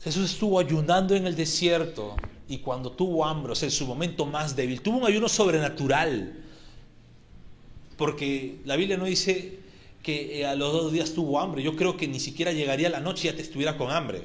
Jesús 0.05 0.30
estuvo 0.30 0.61
ayunando 0.61 1.16
en 1.16 1.26
el 1.26 1.34
desierto 1.34 2.14
y 2.46 2.59
cuando 2.59 2.92
tuvo 2.92 3.24
hambre, 3.24 3.52
o 3.52 3.55
sea, 3.55 3.66
en 3.66 3.72
su 3.72 3.86
momento 3.86 4.26
más 4.26 4.55
débil, 4.55 4.80
tuvo 4.80 4.98
un 4.98 5.07
ayuno 5.07 5.28
sobrenatural. 5.28 6.43
Porque 7.97 8.61
la 8.64 8.76
Biblia 8.76 8.97
no 8.97 9.05
dice 9.05 9.61
que 10.03 10.40
eh, 10.40 10.47
a 10.47 10.55
los 10.55 10.72
dos 10.72 10.92
días 10.92 11.12
tuvo 11.12 11.40
hambre. 11.40 11.62
Yo 11.62 11.76
creo 11.76 11.97
que 11.97 12.07
ni 12.09 12.20
siquiera 12.20 12.53
llegaría 12.53 12.88
la 12.90 13.01
noche 13.01 13.28
y 13.28 13.30
ya 13.30 13.36
te 13.36 13.42
estuviera 13.42 13.76
con 13.76 13.90
hambre. 13.90 14.24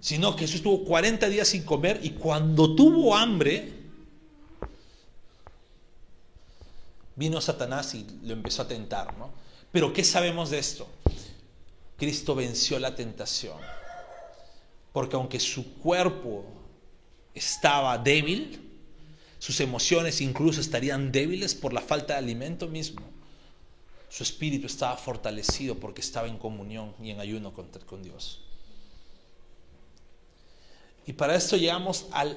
Sino 0.00 0.36
que 0.36 0.46
Jesús 0.46 0.62
tuvo 0.62 0.84
40 0.84 1.28
días 1.28 1.48
sin 1.48 1.64
comer 1.64 2.00
y 2.02 2.10
cuando 2.10 2.74
tuvo 2.74 3.16
hambre, 3.16 3.72
vino 7.16 7.40
Satanás 7.40 7.94
y 7.94 8.06
lo 8.22 8.32
empezó 8.32 8.62
a 8.62 8.68
tentar, 8.68 9.16
¿no? 9.18 9.30
Pero 9.72 9.92
¿qué 9.92 10.04
sabemos 10.04 10.50
de 10.50 10.58
esto? 10.58 10.88
Cristo 11.96 12.34
venció 12.34 12.78
la 12.78 12.94
tentación. 12.94 13.58
Porque 14.92 15.16
aunque 15.16 15.40
su 15.40 15.74
cuerpo 15.74 16.44
estaba 17.34 17.98
débil, 17.98 18.65
sus 19.38 19.60
emociones 19.60 20.20
incluso 20.20 20.60
estarían 20.60 21.12
débiles 21.12 21.54
por 21.54 21.72
la 21.72 21.80
falta 21.80 22.14
de 22.14 22.20
alimento 22.20 22.68
mismo. 22.68 23.02
Su 24.08 24.22
espíritu 24.22 24.66
estaba 24.66 24.96
fortalecido 24.96 25.78
porque 25.78 26.00
estaba 26.00 26.28
en 26.28 26.38
comunión 26.38 26.94
y 27.02 27.10
en 27.10 27.20
ayuno 27.20 27.52
con, 27.52 27.68
con 27.86 28.02
Dios. 28.02 28.40
Y 31.06 31.12
para 31.12 31.36
esto 31.36 31.56
llegamos 31.56 32.06
al 32.12 32.36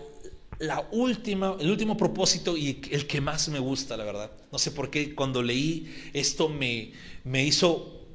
la 0.60 0.86
última, 0.92 1.56
el 1.60 1.72
último 1.72 1.96
propósito 1.96 2.58
y 2.58 2.82
el 2.92 3.08
que 3.08 3.22
más 3.22 3.48
me 3.48 3.60
gusta, 3.60 3.96
la 3.96 4.04
verdad. 4.04 4.30
No 4.52 4.60
sé 4.60 4.72
por 4.72 4.90
qué 4.90 5.16
cuando 5.16 5.42
leí 5.42 6.12
esto 6.14 6.50
me, 6.50 6.92
me 7.24 7.46
hizo 7.46 8.06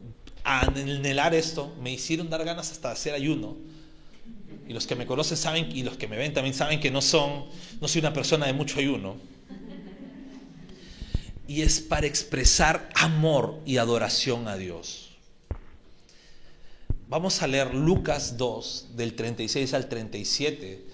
anhelar 0.45 1.35
esto, 1.35 1.75
me 1.81 1.93
hicieron 1.93 2.29
dar 2.29 2.45
ganas 2.45 2.71
hasta 2.71 2.91
hacer 2.91 3.15
ayuno. 3.15 3.57
Y 4.69 4.73
los 4.73 4.87
que 4.87 4.95
me 4.95 5.07
conocen 5.07 5.37
saben, 5.37 5.71
y 5.75 5.83
los 5.83 5.97
que 5.97 6.09
me 6.09 6.17
ven 6.17 6.33
también 6.33 6.55
saben 6.55 6.81
que 6.81 6.91
no 6.91 7.03
son, 7.03 7.45
no 7.81 7.89
soy 7.89 8.01
una 8.01 8.13
persona 8.13 8.47
de 8.47 8.53
mucho 8.53 8.79
ayuno. 8.79 9.17
Y 11.47 11.63
es 11.63 11.81
para 11.81 12.07
expresar 12.07 12.89
amor 12.95 13.61
y 13.67 13.77
adoración 13.77 14.49
a 14.49 14.57
Dios. 14.57 15.11
Vamos 17.09 17.43
a 17.43 17.47
leer 17.47 17.75
Lucas 17.75 18.39
2, 18.39 18.97
del 18.97 19.15
36 19.15 19.75
al 19.75 19.89
37 19.89 20.85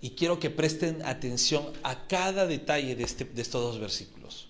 y 0.00 0.10
quiero 0.10 0.40
que 0.40 0.50
presten 0.50 1.04
atención 1.04 1.70
a 1.82 2.06
cada 2.06 2.46
detalle 2.46 2.96
de, 2.96 3.04
este, 3.04 3.24
de 3.24 3.42
estos 3.42 3.62
dos 3.62 3.78
versículos. 3.78 4.48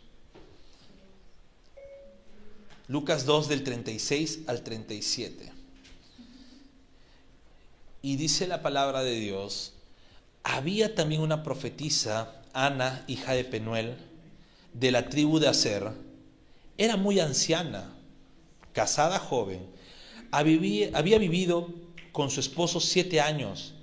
Lucas 2.86 3.24
2 3.24 3.48
del 3.48 3.64
36 3.64 4.40
al 4.46 4.62
37. 4.62 5.52
Y 8.02 8.16
dice 8.16 8.46
la 8.46 8.62
palabra 8.62 9.02
de 9.02 9.14
Dios, 9.14 9.74
había 10.42 10.94
también 10.94 11.20
una 11.20 11.42
profetisa, 11.42 12.42
Ana, 12.52 13.04
hija 13.06 13.32
de 13.32 13.44
Penuel, 13.44 13.96
de 14.72 14.90
la 14.90 15.08
tribu 15.08 15.38
de 15.38 15.48
Aser, 15.48 15.92
era 16.78 16.96
muy 16.96 17.20
anciana, 17.20 17.92
casada 18.72 19.18
joven, 19.18 19.66
había 20.30 21.18
vivido 21.18 21.68
con 22.12 22.30
su 22.30 22.40
esposo 22.40 22.80
siete 22.80 23.20
años 23.20 23.74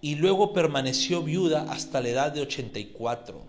y 0.00 0.14
luego 0.14 0.52
permaneció 0.52 1.22
viuda 1.22 1.72
hasta 1.72 2.00
la 2.00 2.10
edad 2.10 2.32
de 2.32 2.42
84. 2.42 3.42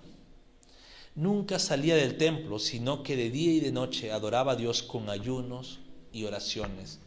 Nunca 1.15 1.59
salía 1.59 1.95
del 1.95 2.18
templo, 2.18 2.57
sino 2.57 3.03
que 3.03 3.15
de 3.15 3.30
día 3.30 3.53
y 3.53 3.59
de 3.59 3.72
noche 3.72 4.11
adoraba 4.11 4.53
a 4.53 4.55
Dios 4.55 4.82
con 4.82 5.09
ayunos 5.09 5.80
y 6.11 6.24
oraciones. 6.26 6.99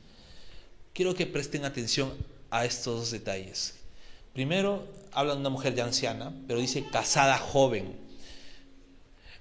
Quiero 0.93 1.15
que 1.15 1.27
presten 1.27 1.65
atención 1.65 2.13
a 2.51 2.65
estos 2.65 2.99
dos 2.99 3.11
detalles. 3.11 3.75
Primero, 4.33 4.87
habla 5.13 5.35
de 5.35 5.41
una 5.41 5.51
mujer 5.51 5.75
ya 5.75 5.85
anciana, 5.85 6.33
pero 6.47 6.61
dice 6.61 6.85
casada 6.91 7.39
joven. 7.39 7.97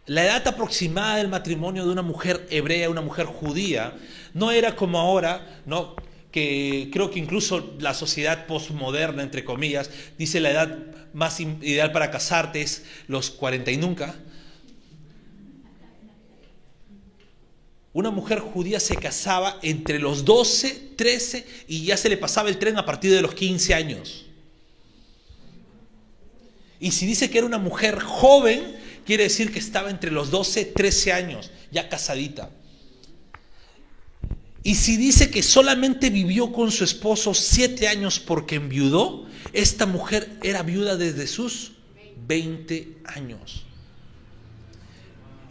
La 0.05 0.25
edad 0.25 0.47
aproximada 0.47 1.17
del 1.17 1.27
matrimonio 1.27 1.85
de 1.85 1.91
una 1.91 2.01
mujer 2.01 2.47
hebrea, 2.49 2.89
una 2.89 3.01
mujer 3.01 3.27
judía, 3.27 3.93
no 4.33 4.51
era 4.51 4.75
como 4.75 4.99
ahora, 4.99 5.61
no 5.65 5.95
que 6.31 6.89
creo 6.93 7.09
que 7.09 7.19
incluso 7.19 7.75
la 7.79 7.93
sociedad 7.93 8.45
postmoderna, 8.45 9.23
entre 9.23 9.43
comillas, 9.43 9.89
dice 10.17 10.39
la 10.39 10.51
edad 10.51 10.77
más 11.13 11.39
ideal 11.39 11.91
para 11.91 12.11
casarte 12.11 12.61
es 12.61 12.85
los 13.07 13.31
40 13.31 13.71
y 13.71 13.77
nunca. 13.77 14.15
Una 17.99 18.11
mujer 18.11 18.39
judía 18.39 18.79
se 18.79 18.95
casaba 18.95 19.59
entre 19.61 19.99
los 19.99 20.23
12, 20.23 20.93
13 20.95 21.45
y 21.67 21.83
ya 21.83 21.97
se 21.97 22.07
le 22.07 22.15
pasaba 22.15 22.47
el 22.47 22.57
tren 22.57 22.77
a 22.77 22.85
partir 22.85 23.11
de 23.11 23.21
los 23.21 23.33
15 23.33 23.73
años. 23.73 24.25
Y 26.79 26.91
si 26.91 27.05
dice 27.05 27.29
que 27.29 27.39
era 27.39 27.45
una 27.45 27.57
mujer 27.57 27.99
joven, 27.99 28.77
quiere 29.05 29.23
decir 29.23 29.51
que 29.51 29.59
estaba 29.59 29.89
entre 29.89 30.11
los 30.11 30.31
12, 30.31 30.63
13 30.63 31.11
años, 31.11 31.51
ya 31.73 31.89
casadita. 31.89 32.49
Y 34.63 34.75
si 34.75 34.95
dice 34.95 35.29
que 35.29 35.43
solamente 35.43 36.09
vivió 36.09 36.53
con 36.53 36.71
su 36.71 36.85
esposo 36.85 37.33
siete 37.33 37.89
años 37.89 38.21
porque 38.21 38.55
enviudó, 38.55 39.27
esta 39.51 39.85
mujer 39.85 40.39
era 40.41 40.63
viuda 40.63 40.95
desde 40.95 41.27
sus 41.27 41.73
20 42.25 42.99
años. 43.03 43.65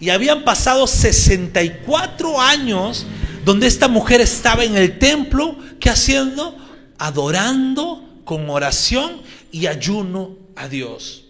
Y 0.01 0.11
habían 0.11 0.45
pasado 0.45 0.87
64 0.87 2.41
años 2.41 3.07
donde 3.45 3.67
esta 3.67 3.89
mujer 3.89 4.21
estaba 4.21 4.65
en 4.65 4.77
el 4.77 4.99
templo, 4.99 5.57
¿qué 5.81 5.91
haciendo? 5.91 6.57
Adorando 6.99 8.05
con 8.25 8.49
oración 8.51 9.23
y 9.51 9.67
ayuno 9.67 10.37
a 10.55 10.69
Dios. 10.69 11.25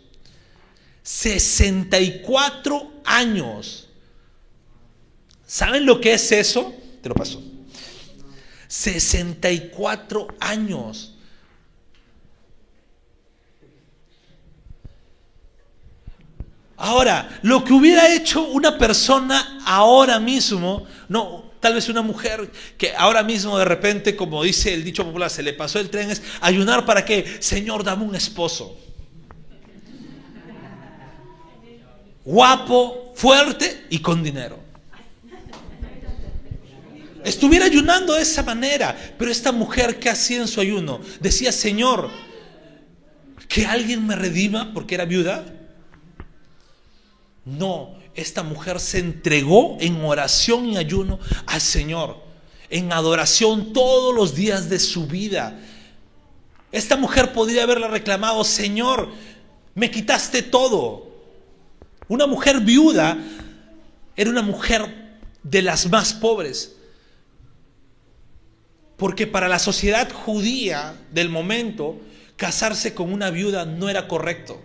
64 1.03 2.93
años. 3.05 3.89
¿Saben 5.47 5.87
lo 5.87 6.01
que 6.01 6.13
es 6.13 6.33
eso? 6.33 6.75
Te 7.03 7.09
lo 7.09 7.15
paso. 7.15 7.43
64 8.67 10.29
años. 10.41 11.15
Ahora, 16.79 17.41
lo 17.43 17.65
que 17.65 17.73
hubiera 17.73 18.15
hecho 18.15 18.45
una 18.45 18.79
persona 18.79 19.61
ahora 19.67 20.19
mismo, 20.19 20.87
no, 21.09 21.53
tal 21.61 21.75
vez 21.75 21.89
una 21.89 22.03
mujer 22.03 22.51
que 22.79 22.95
ahora 22.97 23.23
mismo 23.23 23.59
de 23.59 23.65
repente, 23.65 24.17
como 24.17 24.43
dice 24.43 24.73
el 24.73 24.85
dicho 24.85 25.05
popular, 25.05 25.29
se 25.29 25.43
le 25.43 25.53
pasó 25.53 25.81
el 25.81 25.91
tren, 25.91 26.11
es 26.11 26.23
ayunar 26.41 26.87
para 26.87 27.05
que, 27.05 27.39
Señor, 27.41 27.85
dame 27.85 28.05
un 28.05 28.15
esposo. 28.15 28.79
Guapo, 32.25 33.13
fuerte 33.17 33.87
y 33.91 33.99
con 33.99 34.23
dinero 34.23 34.69
estuviera 37.29 37.67
ayunando 37.67 38.15
de 38.15 38.23
esa 38.23 38.43
manera. 38.43 38.97
Pero 39.19 39.31
esta 39.31 39.53
mujer 39.53 39.99
que 39.99 40.11
hacía 40.11 40.39
en 40.39 40.49
su 40.49 40.61
ayuno 40.61 41.01
decía, 41.21 41.53
Señor, 41.53 42.11
que 43.49 43.67
alguien 43.67 44.07
me 44.07 44.17
redima 44.17 44.73
porque 44.73 44.95
era 44.95 45.05
viuda. 45.05 45.45
No, 47.49 47.95
esta 48.15 48.43
mujer 48.43 48.79
se 48.79 48.99
entregó 48.99 49.79
en 49.81 50.05
oración 50.05 50.67
y 50.67 50.77
ayuno 50.77 51.19
al 51.47 51.63
Señor, 51.63 52.19
en 52.69 52.93
adoración 52.93 53.73
todos 53.73 54.15
los 54.15 54.35
días 54.35 54.69
de 54.69 54.79
su 54.79 55.07
vida. 55.07 55.59
Esta 56.71 56.97
mujer 56.97 57.33
podría 57.33 57.63
haberle 57.63 57.89
reclamado, 57.89 58.45
Señor, 58.45 59.09
me 59.75 59.91
quitaste 59.91 60.43
todo. 60.43 61.09
Una 62.09 62.27
mujer 62.27 62.61
viuda 62.61 63.17
era 64.15 64.29
una 64.29 64.43
mujer 64.43 65.17
de 65.43 65.63
las 65.63 65.89
más 65.89 66.13
pobres. 66.13 66.77
Porque 68.99 69.27
para 69.27 69.49
la 69.49 69.59
sociedad 69.59 70.13
judía 70.13 71.01
del 71.13 71.31
momento, 71.31 71.99
casarse 72.37 72.93
con 72.93 73.11
una 73.11 73.31
viuda 73.31 73.65
no 73.65 73.89
era 73.89 74.07
correcto. 74.07 74.61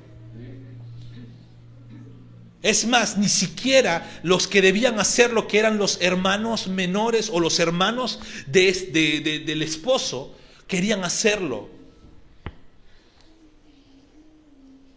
Es 2.64 2.88
más, 2.88 3.18
ni 3.18 3.28
siquiera 3.28 4.10
los 4.24 4.48
que 4.48 4.62
debían 4.62 4.98
hacer 4.98 5.34
lo 5.34 5.50
que 5.50 5.60
eran 5.60 5.78
los 5.78 5.98
hermanos 6.02 6.68
menores 6.68 7.30
o 7.30 7.42
los 7.42 7.60
hermanos 7.60 8.20
del 8.48 9.62
esposo 9.62 10.34
querían 10.66 11.04
hacerlo. 11.04 11.70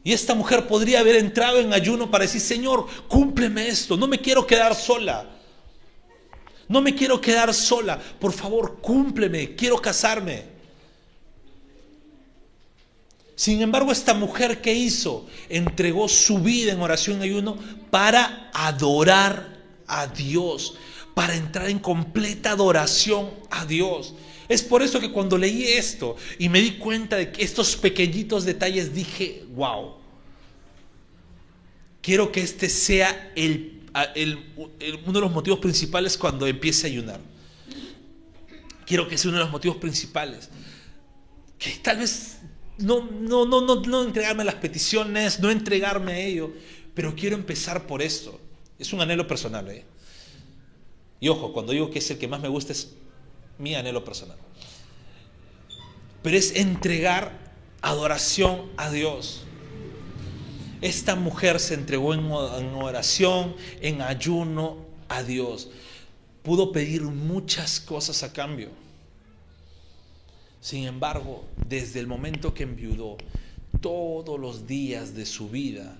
Y 0.04 0.12
esta 0.12 0.36
mujer 0.36 0.68
podría 0.68 1.00
haber 1.00 1.16
entrado 1.16 1.58
en 1.58 1.72
ayuno 1.72 2.08
para 2.08 2.22
decir, 2.22 2.40
Señor, 2.40 2.86
cúmpleme 3.08 3.66
esto, 3.66 3.96
no 3.96 4.06
me 4.06 4.20
quiero 4.20 4.46
quedar 4.46 4.76
sola. 4.76 5.28
No 6.68 6.80
me 6.80 6.94
quiero 6.94 7.20
quedar 7.20 7.52
sola, 7.52 8.00
por 8.20 8.32
favor, 8.32 8.78
cúmpleme, 8.80 9.56
quiero 9.56 9.82
casarme. 9.82 10.55
Sin 13.36 13.60
embargo, 13.60 13.92
esta 13.92 14.14
mujer 14.14 14.62
que 14.62 14.72
hizo, 14.72 15.26
entregó 15.50 16.08
su 16.08 16.38
vida 16.38 16.72
en 16.72 16.80
oración 16.80 17.20
y 17.20 17.24
ayuno 17.24 17.58
para 17.90 18.50
adorar 18.54 19.58
a 19.86 20.06
Dios, 20.06 20.78
para 21.14 21.36
entrar 21.36 21.68
en 21.68 21.78
completa 21.78 22.52
adoración 22.52 23.30
a 23.50 23.66
Dios. 23.66 24.14
Es 24.48 24.62
por 24.62 24.82
eso 24.82 25.00
que 25.00 25.12
cuando 25.12 25.36
leí 25.36 25.64
esto 25.64 26.16
y 26.38 26.48
me 26.48 26.62
di 26.62 26.78
cuenta 26.78 27.16
de 27.16 27.30
que 27.30 27.44
estos 27.44 27.76
pequeñitos 27.76 28.46
detalles 28.46 28.94
dije, 28.94 29.44
wow, 29.54 29.96
quiero 32.00 32.32
que 32.32 32.40
este 32.40 32.70
sea 32.70 33.32
el, 33.36 33.82
uno 35.04 35.12
de 35.12 35.20
los 35.20 35.32
motivos 35.32 35.58
principales 35.58 36.16
cuando 36.16 36.46
empiece 36.46 36.86
a 36.86 36.90
ayunar. 36.90 37.20
Quiero 38.86 39.06
que 39.06 39.18
sea 39.18 39.28
uno 39.28 39.38
de 39.38 39.44
los 39.44 39.52
motivos 39.52 39.76
principales. 39.76 40.48
Que 41.58 41.70
tal 41.82 41.98
vez 41.98 42.38
no, 42.78 43.08
no, 43.10 43.46
no, 43.46 43.60
no, 43.62 43.76
no 43.76 44.02
entregarme 44.02 44.44
las 44.44 44.56
peticiones, 44.56 45.40
no 45.40 45.50
entregarme 45.50 46.12
a 46.12 46.18
ello, 46.18 46.52
pero 46.94 47.14
quiero 47.14 47.36
empezar 47.36 47.86
por 47.86 48.02
esto. 48.02 48.38
Es 48.78 48.92
un 48.92 49.00
anhelo 49.00 49.26
personal. 49.26 49.68
¿eh? 49.70 49.84
Y 51.20 51.28
ojo, 51.28 51.52
cuando 51.52 51.72
digo 51.72 51.90
que 51.90 51.98
es 51.98 52.10
el 52.10 52.18
que 52.18 52.28
más 52.28 52.40
me 52.40 52.48
gusta 52.48 52.72
es 52.72 52.94
mi 53.58 53.74
anhelo 53.74 54.04
personal. 54.04 54.36
Pero 56.22 56.36
es 56.36 56.54
entregar 56.54 57.54
adoración 57.80 58.70
a 58.76 58.90
Dios. 58.90 59.44
Esta 60.82 61.14
mujer 61.14 61.58
se 61.58 61.74
entregó 61.74 62.12
en 62.12 62.26
oración, 62.30 63.56
en 63.80 64.02
ayuno 64.02 64.84
a 65.08 65.22
Dios. 65.22 65.70
Pudo 66.42 66.72
pedir 66.72 67.02
muchas 67.02 67.80
cosas 67.80 68.22
a 68.22 68.32
cambio. 68.32 68.70
Sin 70.66 70.84
embargo, 70.84 71.44
desde 71.68 72.00
el 72.00 72.08
momento 72.08 72.52
que 72.52 72.64
enviudó, 72.64 73.18
todos 73.80 74.40
los 74.40 74.66
días 74.66 75.14
de 75.14 75.24
su 75.24 75.48
vida, 75.48 75.96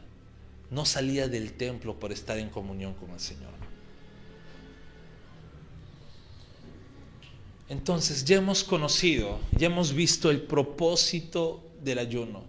no 0.72 0.84
salía 0.84 1.28
del 1.28 1.52
templo 1.52 2.00
por 2.00 2.10
estar 2.10 2.36
en 2.36 2.48
comunión 2.48 2.92
con 2.94 3.12
el 3.12 3.20
Señor. 3.20 3.52
Entonces 7.68 8.24
ya 8.24 8.38
hemos 8.38 8.64
conocido, 8.64 9.38
ya 9.56 9.68
hemos 9.68 9.92
visto 9.92 10.32
el 10.32 10.42
propósito 10.42 11.62
del 11.84 12.00
ayuno. 12.00 12.42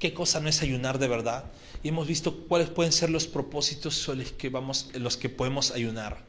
¿Qué 0.00 0.12
cosa 0.12 0.40
no 0.40 0.48
es 0.48 0.62
ayunar 0.62 0.98
de 0.98 1.06
verdad? 1.06 1.44
Y 1.84 1.90
hemos 1.90 2.08
visto 2.08 2.38
cuáles 2.48 2.70
pueden 2.70 2.90
ser 2.90 3.08
los 3.08 3.28
propósitos 3.28 4.08
los 4.08 4.32
que, 4.32 4.48
vamos, 4.48 4.90
los 4.94 5.16
que 5.16 5.28
podemos 5.28 5.70
ayunar. 5.70 6.24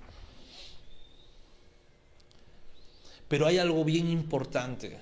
Pero 3.27 3.47
hay 3.47 3.57
algo 3.57 3.83
bien 3.83 4.11
importante 4.11 4.99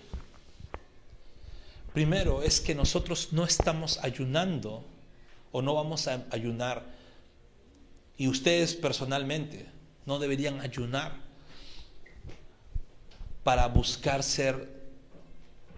Primero 1.93 2.41
es 2.41 2.61
que 2.61 2.73
nosotros 2.73 3.29
no 3.31 3.43
estamos 3.43 3.99
ayunando 4.01 4.85
o 5.51 5.61
no 5.61 5.73
vamos 5.75 6.07
a 6.07 6.25
ayunar. 6.31 6.85
Y 8.17 8.29
ustedes 8.29 8.75
personalmente 8.75 9.65
no 10.05 10.17
deberían 10.17 10.61
ayunar 10.61 11.15
para 13.43 13.67
buscar 13.67 14.23
ser, 14.23 14.69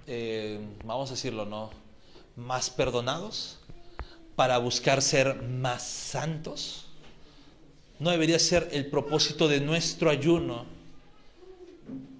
eh, 0.05 0.59
vamos 0.83 1.09
a 1.09 1.13
decirlo, 1.13 1.45
¿no? 1.45 1.71
Más 2.35 2.69
perdonados, 2.69 3.59
para 4.35 4.59
buscar 4.59 5.01
ser 5.01 5.41
más 5.41 5.81
santos. 5.81 6.87
No 7.97 8.11
debería 8.11 8.37
ser 8.37 8.69
el 8.71 8.85
propósito 8.85 9.47
de 9.47 9.61
nuestro 9.61 10.11
ayuno 10.11 10.65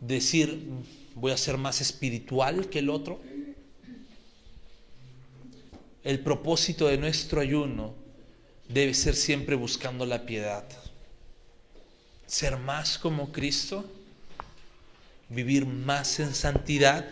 decir, 0.01 0.67
voy 1.13 1.31
a 1.31 1.37
ser 1.37 1.57
más 1.57 1.79
espiritual 1.79 2.69
que 2.69 2.79
el 2.79 2.89
otro 2.89 3.19
el 6.03 6.19
propósito 6.19 6.87
de 6.87 6.97
nuestro 6.97 7.39
ayuno 7.39 7.93
debe 8.67 8.93
ser 8.93 9.15
siempre 9.15 9.55
buscando 9.55 10.05
la 10.05 10.25
piedad. 10.25 10.65
Ser 12.27 12.57
más 12.57 12.97
como 12.97 13.31
Cristo, 13.31 13.85
vivir 15.29 15.65
más 15.65 16.19
en 16.19 16.33
santidad 16.33 17.07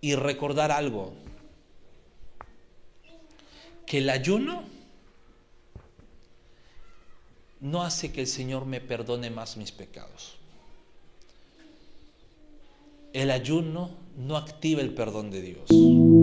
y 0.00 0.14
recordar 0.14 0.70
algo, 0.70 1.14
que 3.86 3.98
el 3.98 4.10
ayuno 4.10 4.64
no 7.60 7.82
hace 7.82 8.12
que 8.12 8.22
el 8.22 8.26
Señor 8.26 8.66
me 8.66 8.80
perdone 8.80 9.30
más 9.30 9.56
mis 9.56 9.70
pecados. 9.70 10.41
El 13.12 13.30
ayuno 13.30 13.90
no 14.16 14.36
activa 14.38 14.80
el 14.80 14.94
perdón 14.94 15.30
de 15.30 15.42
Dios. 15.42 16.21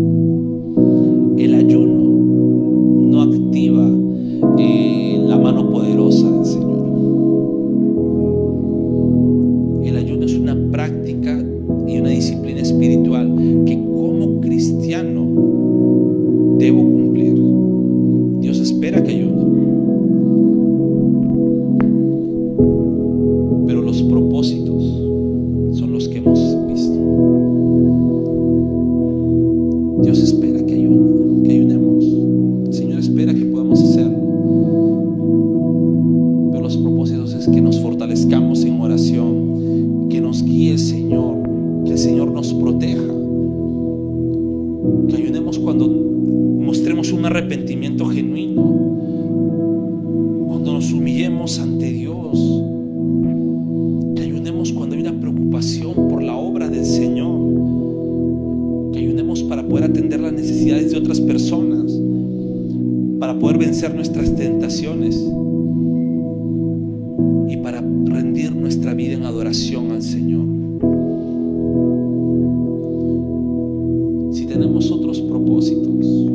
Tenemos 74.59 74.91
otros 74.91 75.21
propósitos, 75.21 76.28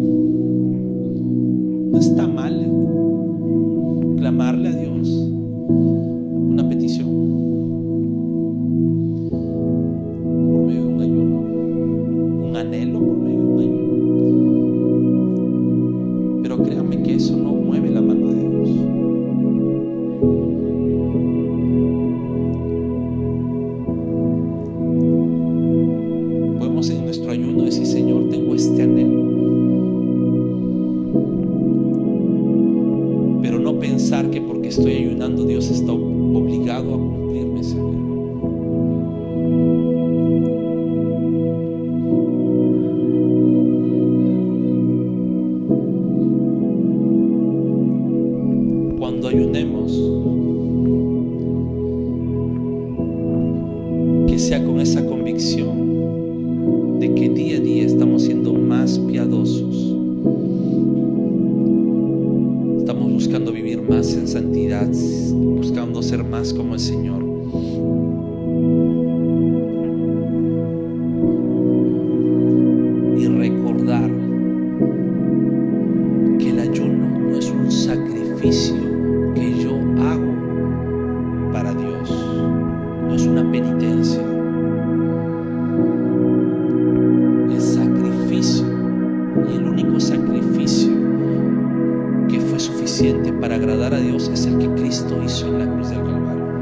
para 93.33 93.57
agradar 93.57 93.95
a 93.95 93.99
Dios 93.99 94.29
es 94.29 94.47
el 94.47 94.59
que 94.59 94.68
Cristo 94.75 95.22
hizo 95.22 95.47
en 95.47 95.59
la 95.59 95.72
cruz 95.72 95.91
del 95.91 96.03
Calvario. 96.03 96.53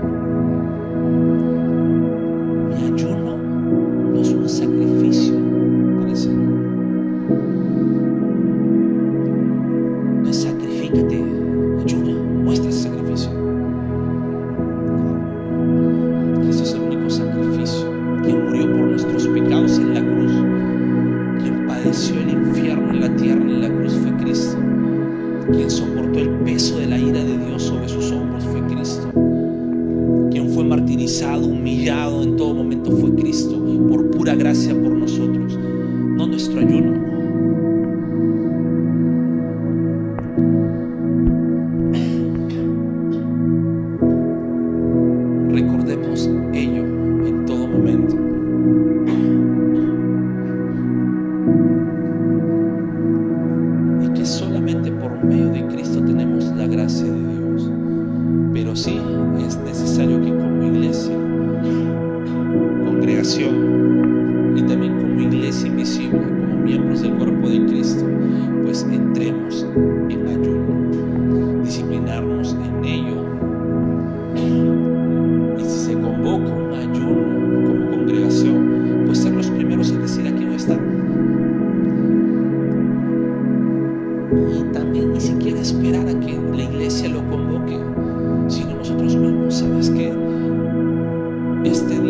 este 91.65 92.01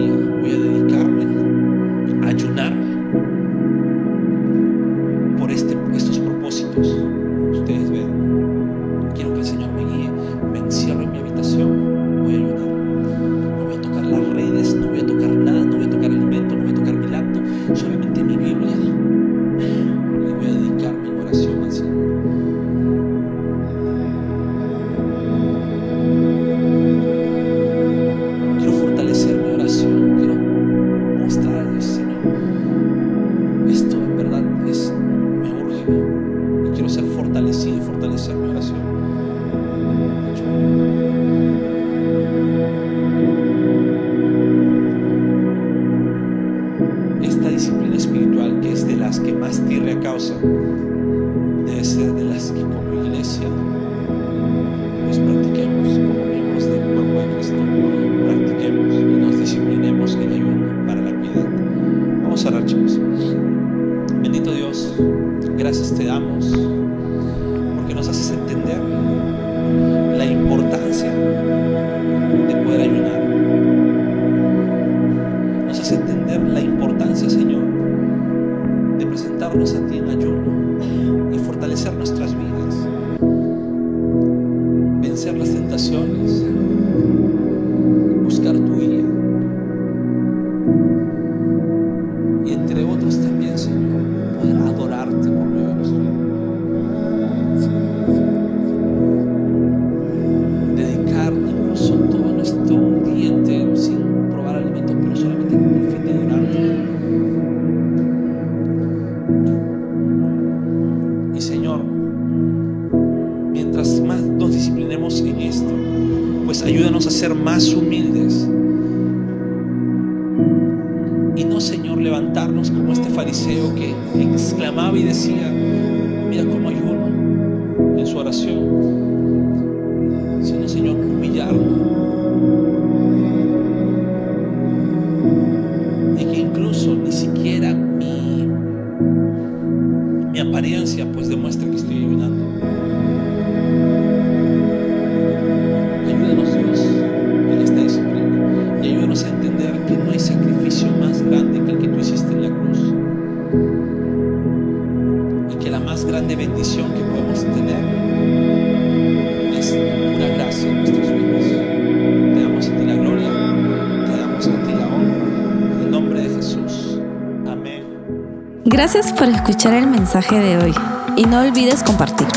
Gracias 168.94 169.18
por 169.18 169.28
escuchar 169.30 169.72
el 169.72 169.86
mensaje 169.86 170.38
de 170.38 170.58
hoy 170.58 170.74
y 171.16 171.24
no 171.24 171.40
olvides 171.40 171.82
compartirlo. 171.82 172.30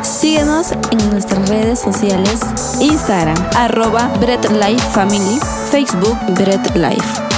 Síguenos 0.00 0.72
en 0.72 1.10
nuestras 1.10 1.46
redes 1.46 1.78
sociales, 1.78 2.40
Instagram, 2.80 3.36
arroba 3.54 4.10
Bread 4.18 4.46
Life 4.50 4.86
Family, 4.94 5.38
Facebook 5.70 6.16
Bread 6.38 6.74
Life. 6.74 7.31